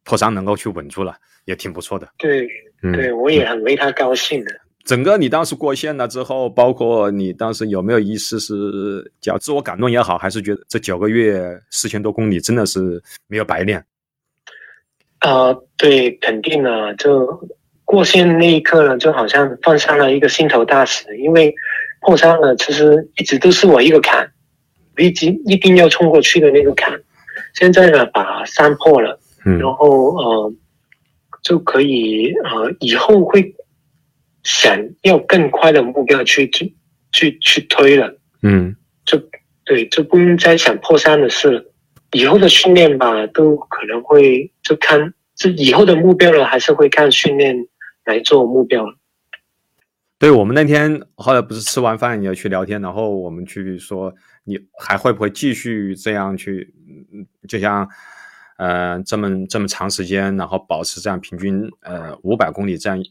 [0.03, 1.15] 破伤能够去稳住了，
[1.45, 2.07] 也挺不错的。
[2.17, 2.47] 对，
[2.93, 4.51] 对我也很为他高兴的。
[4.85, 13.85] 整个你当时过线了之后，包括你当时有没有一丝是叫自我感动也好，还是觉得这九个月四千多公里真的是没有白练？
[15.19, 17.47] 啊，对，肯定啊，就
[17.83, 21.53] 过线那一刻呢，就好像放下了一个心头大石，因为
[22.01, 24.31] 破伤了，其实一直都是我一个坎，
[24.97, 26.99] 一定一定要冲过去的那个坎。
[27.53, 29.19] 现在呢，把山破了。
[29.43, 30.53] 然后呃，
[31.41, 33.55] 就可以呃，以后会
[34.43, 36.75] 想要更快的目标去去
[37.11, 38.17] 去去推了。
[38.41, 38.75] 嗯，
[39.05, 39.21] 就
[39.65, 41.65] 对，就不用再想破三的事了。
[42.11, 47.55] 以后的训练吧，都可能会就看这以后的目标了，还是会看训练
[48.05, 48.85] 来做目标。
[50.17, 54.13] 对我们那天后来不是吃完饭要去聊天，然后我们去说
[54.43, 56.73] 你还会不会继续这样去，
[57.47, 57.87] 就像。
[58.59, 63.01] 呃，这么这么长时间，然后保持这样平均呃五百公里这样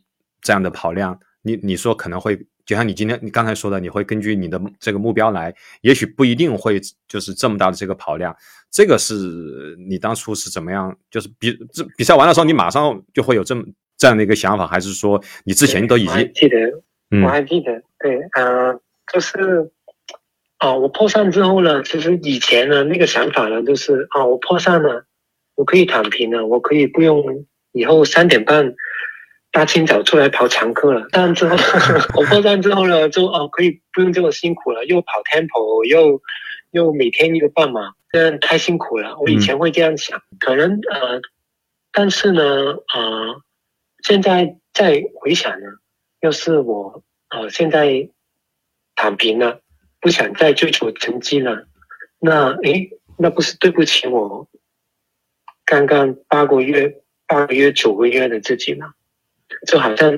[0.42, 2.36] 这样的跑量，你你说可能会
[2.66, 6.78] 就像你今天你刚才说的，你会根据你的这个目标来，也许不一定会
[7.08, 8.36] 就是这么大的这个跑量，
[8.70, 10.94] 这个是你当初是怎么样？
[11.10, 13.64] 就是比这比赛完的时候，你马上就会有这么
[13.96, 16.56] 这样的一个想法，还是说你之前都已经记得？
[17.22, 18.78] 我还记得，对，呃，
[19.10, 19.70] 就是
[20.58, 25.06] 啊，我破散之后呢，其实以前呢那个想法呢，就是啊，我破散了。
[25.58, 28.74] 我可以躺平了，我可以不用以后三点半
[29.50, 31.08] 大清早出来跑长课了。
[31.10, 31.56] 但之后
[32.14, 36.22] 我破站之后呢，就哦可以不用这么辛苦了，又跑 tempo，又
[36.70, 39.18] 又每天一个半马，这样太辛苦了。
[39.18, 41.20] 我以前会这样想，可能呃，
[41.90, 42.42] 但是呢
[42.94, 43.42] 呃，
[44.04, 45.66] 现在再回想呢，
[46.20, 48.08] 要是我呃现在
[48.94, 49.60] 躺平了，
[50.00, 51.66] 不想再追求成绩了，
[52.20, 54.48] 那诶，那不是对不起我？
[55.70, 56.90] 刚刚八个月、
[57.26, 58.86] 八个月、九个月的自己嘛，
[59.66, 60.14] 就好像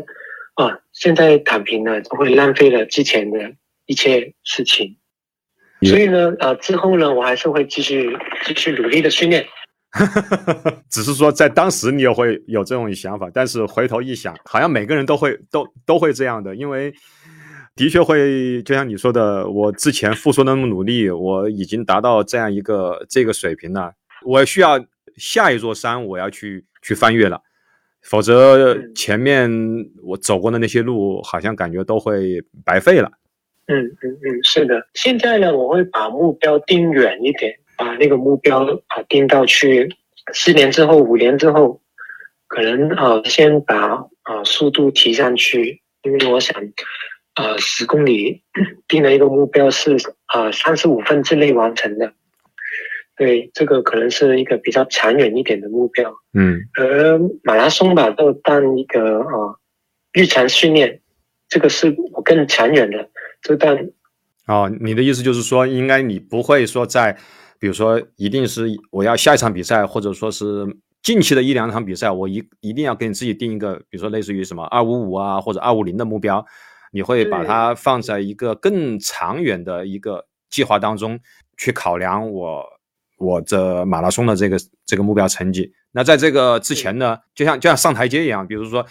[0.55, 3.53] 啊，现在躺平了，就会浪费了之前的
[3.87, 4.97] 一切事情。
[5.83, 9.45] 所以呢，呃，之后呢，我还是会继续继续努力的训练。
[10.89, 16.95] 只是说在当时你也会有这种想法，但是回头一想，好像每个人都会都都会这样的，因为
[17.75, 23.93] 的确会就像你说的，我之前付出那么努力，我已经达到这样一个这个水平了，
[24.25, 24.79] 我需要。
[25.21, 27.43] 下一座山我要去去翻越了，
[28.03, 29.51] 否则前面
[30.03, 33.13] 我走过的那些路好像感觉都会白费了。
[33.67, 34.89] 嗯嗯嗯，是的。
[34.95, 39.95] 现在呢，我会把目标定远一点，把那个目标啊定到去
[40.33, 41.81] 四年之后、五年之后，
[42.49, 46.61] 可能啊先把啊速度提上去，因为我想
[47.35, 48.43] 啊十公里
[48.89, 49.97] 定了一个目标是
[50.27, 52.13] 啊三十五分之内完成的。
[53.21, 56.11] 对，这个可能是一个比较长远一点的目标。
[56.33, 59.61] 嗯，而马拉松吧，就当一个啊
[60.15, 61.03] 日常训练，
[61.47, 63.11] 这个是我更长远的，
[63.43, 63.77] 就当。
[64.47, 67.15] 哦，你的意思就是说，应该你不会说在，
[67.59, 70.67] 比如说，一定是我要下一场比赛，或者说是
[71.03, 76.43] 近期的一两场比赛，我一一定要给你自己定一个，比如说类似于什么二五五啊或者二五零的目标，
[76.91, 81.21] 你会把它放在一个更长远的一个计划当中
[81.59, 82.80] 去考量我。
[83.21, 88.85] 我这马拉松的这个这个目标成绩，那在这个之前呢，就像就像上台阶一样，比如说，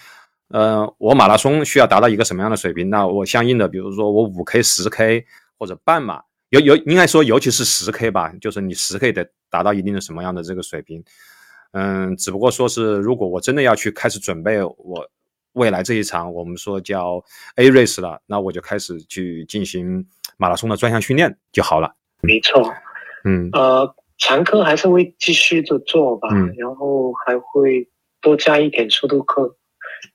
[0.50, 2.88] 呃，我马拉松需要达到一个什么样的水平？
[2.88, 5.26] 那我相应的，比如说我五 K、十 K
[5.58, 11.02] 或者半马，尤尤应该说尤其是十 K 吧，就是你十 K 得达到一定的什么样的这个水平？
[11.72, 15.10] 嗯，只不过说是如果我真的要去开始准备我
[15.54, 17.20] 未来这一场我们说叫
[17.56, 20.06] A race 了，那我就开始去进行
[20.36, 21.92] 马拉松的专项训练就好了。
[22.20, 22.72] 没错，
[23.24, 23.92] 嗯，呃。
[24.20, 27.88] 常客还是会继续的做吧，然后还会
[28.20, 29.56] 多加一点速度课，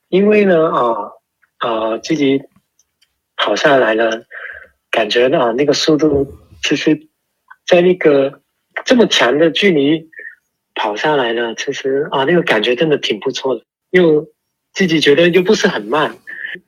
[0.09, 0.95] 因为呢啊
[1.57, 2.41] 啊自己
[3.35, 4.25] 跑下来了，
[4.91, 6.31] 感觉啊那个速度
[6.63, 7.07] 其实，
[7.65, 8.41] 在那个
[8.85, 10.07] 这么长的距离
[10.75, 14.27] 跑下来了，其实啊那个感觉真的挺不错的，又
[14.71, 16.15] 自己觉得又不是很慢，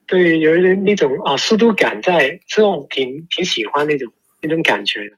[0.07, 4.11] 对，有一点那种啊速度感在，这种挺挺喜欢那种
[4.41, 5.15] 那种感觉的。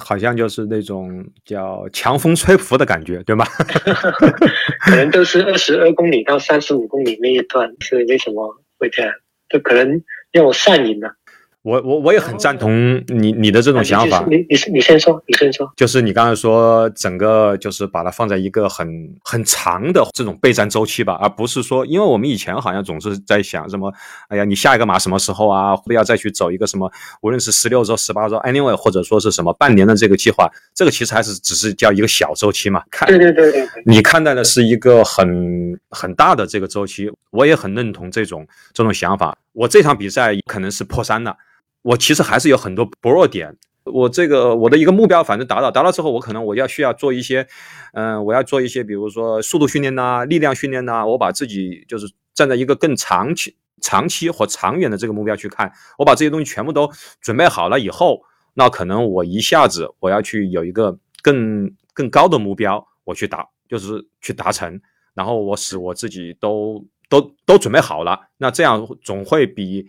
[0.00, 3.44] 好像就是那种叫强风吹拂的感觉，对吗？
[4.80, 9.12] 可能都是二十二公里到三十五公里那一段，是为什么会这样？
[9.48, 11.14] 就可能让我上瘾了。
[11.62, 14.24] 我我我也很赞同你你的这种想法。
[14.30, 15.70] 你你是你先说，你先说。
[15.76, 18.88] 就是你刚才说整个就是把它放在一个很
[19.22, 23.92] 很长的这种备战周期吧，而不是说，因为我们以前好像总是在想什么，
[24.28, 25.76] 哎呀，你下一个马什么时候啊？
[25.76, 26.90] 不要再去走一个什么，
[27.20, 32.82] 无论是十六周、十八周，anyway，或者说是什么半年的这个计划，这个其实还是只是叫一个小周期嘛。
[32.90, 33.68] 看，对对对对。
[33.84, 39.36] 你看待的是一个很很大的这个周期，我也很认同这种这种想法。
[39.52, 41.36] 我这场比赛可能是破三了。
[41.82, 47.46] 我其实还是有很多薄弱点，我这个我的一个目标，反正达到，达到之后，我可能我要需要做一些，
[47.94, 56.90] 嗯，我要做一些，比如说速度训练呐，力量训练呐，我把自己就是站在一个更长期、长期或长远的这个目标去看，我把这些东西全部都
[57.22, 58.22] 准备好了以后，
[58.52, 64.78] 那可能我一下子我要去有一个更更高的目标，我去达，就是去达成，
[65.14, 69.88] 然后我使我自己都都都准备好了，那这样总会比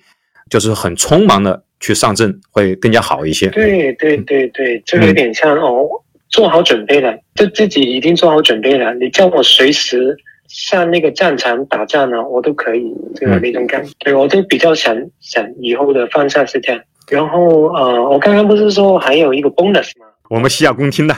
[0.49, 1.65] 就是很匆忙的。
[1.82, 3.49] 去上阵会更加好一些。
[3.49, 5.86] 对对对对，就有点像哦，
[6.29, 8.93] 做好准备了，就自己已经做好准备了。
[8.93, 10.15] 你叫我随时
[10.47, 13.91] 上那个战场打仗呢，我都可以，这个那种感觉。
[13.99, 16.82] 对我就比较想想以后的方向是这样。
[17.09, 20.05] 然后呃，我刚刚不是说还有一个 bonus 吗？
[20.29, 21.15] 我们洗耳恭听的。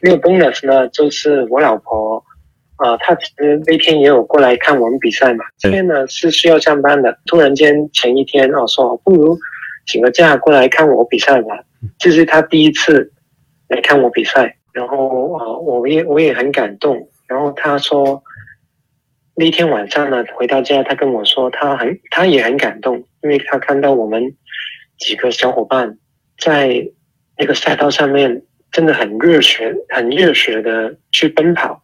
[0.00, 2.22] 那个 bonus 呢，就是我老婆
[2.76, 5.44] 啊，她其实那天也有过来看我们比赛嘛。
[5.58, 9.38] 这边呢是需要上班的，突然间前一天哦说不如。
[9.86, 11.64] 请个假过来看我比赛吧，
[11.98, 13.12] 这是他第一次
[13.68, 17.08] 来看我比赛，然后啊，我也我也很感动。
[17.28, 18.22] 然后他说
[19.34, 24.34] 那天晚上呢，回到家，他跟我说他很他也很感动，因为他看到我们
[24.98, 25.96] 几个小伙伴
[26.38, 26.88] 在
[27.38, 31.82] 那个赛道上面真的很热血，很热血的去奔跑。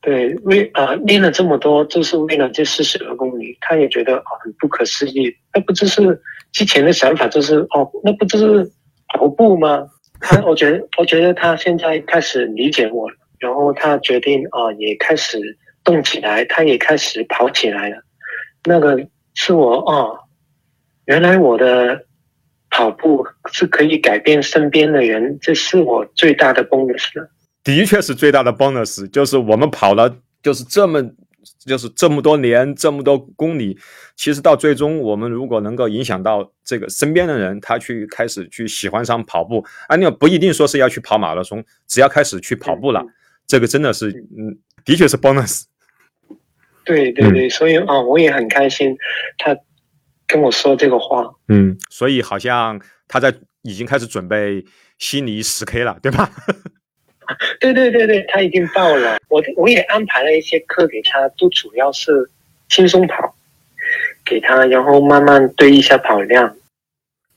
[0.00, 5.34] 对，为啊练了这么多，就是为了这四十二公里，他也觉得啊很不可思议。
[5.52, 6.20] 那不就是？
[6.50, 8.72] 之前的想法就是哦，那不就是
[9.08, 9.86] 跑步吗？
[10.18, 15.38] 他我觉得，我觉得他现在开始理解我了，然后他决定啊，也开始
[15.84, 18.02] 动起来，他也开始跑起来了。
[18.64, 18.98] 那个
[19.34, 20.18] 是我哦，
[21.04, 22.02] 原来我的
[22.70, 27.28] 跑步是可以改变身边的人，这是我最大的 bonus 了。
[27.68, 31.02] 的确是最大的 bonus，就是我们跑了，就是这么。
[31.64, 33.78] 就是这么多年，这么多公里，
[34.16, 43.02] 其实到最终，我们如果能够影响到这个身边的人，他去开始去喜欢上跑步，啊，那不一定说是要去跑马拉松，只要开始去跑步了，
[43.46, 45.62] 这个真的是，嗯，的确是 bonus。
[46.84, 48.94] 对对对，所以啊，我也很开心，
[49.38, 49.56] 他
[50.26, 51.24] 跟我说这个话。
[51.48, 54.64] 嗯，所以好像他在已经开始准备
[54.98, 56.30] 悉尼十 K 了，对吧？
[57.60, 59.18] 对对对对，他已经到了。
[59.28, 62.30] 我我也安排了一些课给他，都主要是
[62.68, 63.34] 轻松跑
[64.24, 66.56] 给他，然后慢慢堆一下跑量。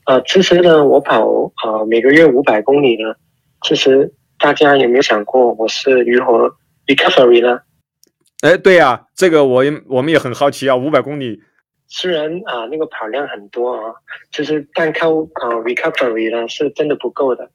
[0.06, 1.26] 呃，其实呢，我跑
[1.64, 3.14] 呃每个月五百公里呢，
[3.64, 6.56] 其实大家有没有想过我是如何
[6.88, 7.60] recovery 呢？
[8.42, 10.76] 哎，对呀，这个我也我们也很好奇啊。
[10.76, 11.42] 五百公里，
[11.88, 13.94] 虽然啊那个跑量很多啊，
[14.32, 17.50] 其实单靠啊 recovery 呢是真的不够的。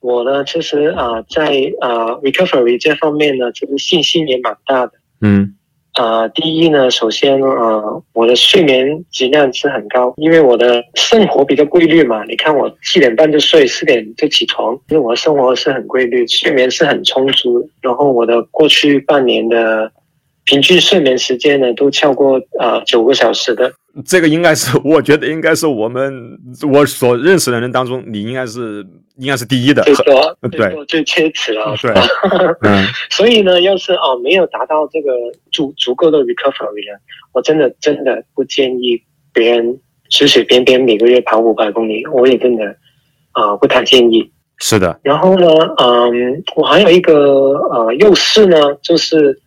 [0.00, 1.44] 我呢，其实啊在
[1.80, 4.92] 啊 recovery 这方面呢，其实信心也蛮大的。
[5.20, 5.54] 嗯。
[5.94, 7.82] 啊，第一呢，首先啊，
[8.12, 12.22] 我的睡眠质量是很高，因为我的生活比较规律嘛。
[12.26, 17.68] 你看我七点半就睡，四点就起床，因为我的生活是很规律，睡眠是很充足。
[17.80, 19.90] 然后我的过去半年的
[20.48, 23.70] 平均睡眠时间呢，都超过呃九个小时的。
[24.06, 26.10] 这个应该是， 我觉得应该是我们
[26.72, 28.82] 我所认识的人当中，你应该是
[29.18, 31.92] 应该是第一的，最多，对，最奢侈了，对，
[32.64, 35.10] 嗯，所以呢，要是哦没有达到这个
[35.52, 36.98] 足足够的 recovery 呢，
[37.34, 38.98] 我真的真的不建议
[39.34, 39.78] 别人
[40.08, 42.64] 随随便便每个月跑五百公里，我也真的
[43.32, 44.30] 啊不太建议。
[44.60, 45.46] 是的，然后呢，
[45.76, 47.14] 嗯，我还有一个
[47.70, 49.38] 呃优势呢，就是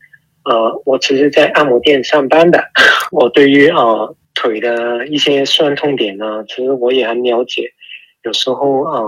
[0.46, 2.64] 呃，我其实，在按摩店上班的，
[3.12, 4.10] 我对于啊。
[4.34, 7.74] 腿的一些酸痛点呢，其实我也很了解。
[8.24, 9.02] 有时候啊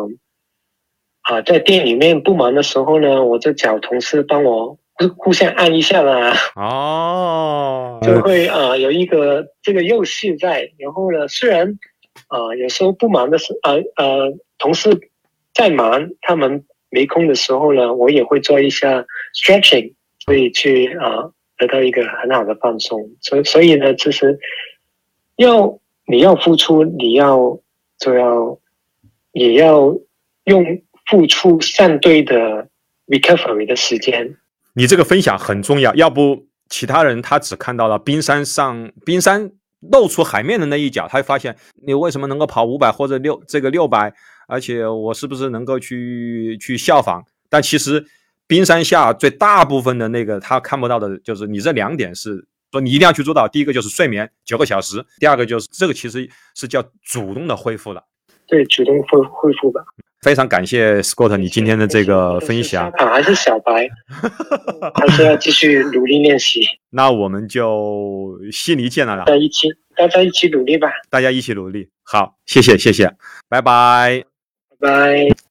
[1.22, 6.36] 啊，在店里面不忙的时候呢，我就找同事帮我互互相按一下啦。
[6.56, 10.70] 哦，就会啊有一个这个游戏在。
[10.78, 11.80] 然后呢，虽然
[12.28, 15.10] 啊有时候不忙的时啊呃同事
[15.54, 19.04] 在忙，他们没空的时候呢，我也会做一下
[19.34, 19.94] stretching，
[20.26, 23.00] 所以去啊得到一个很好的放松。
[23.22, 24.40] 所以所以呢，其实。
[25.38, 27.60] 要你要付出，你要
[27.98, 28.60] 就要
[29.32, 29.92] 也要
[30.44, 30.64] 用
[31.08, 32.70] 付出相对的
[33.08, 34.38] recovery 的时间。
[34.76, 39.52] 你这个分享很重要，要不其他人他只看到了冰山上冰山
[39.92, 44.14] 露出海面的那一角，他会发现你为什么能够跑五百或者六这个六百，
[44.48, 47.24] 而且我是不是能够去去效仿？
[47.50, 48.06] 但其实
[48.48, 52.46] 冰山下最大部分的那个他看不到的就是你这两点是。
[52.72, 58.04] 说你一定要去做到，第一个就是睡眠九个小时，第二个就是这个其实是叫主动的恢复了。
[58.48, 59.80] 对，主动恢恢复的。
[60.24, 62.92] 非常感谢 Scott 你今天的这个分享。
[62.98, 63.88] 还是小白，
[64.96, 66.66] 还是要继续努力练习。
[66.90, 70.88] 那我们就悉尼见了，大家一起，大家一起努力吧。
[71.12, 73.06] 大家一起努力，好，谢谢，谢谢，
[73.48, 74.24] 拜拜，
[74.80, 75.43] 拜拜。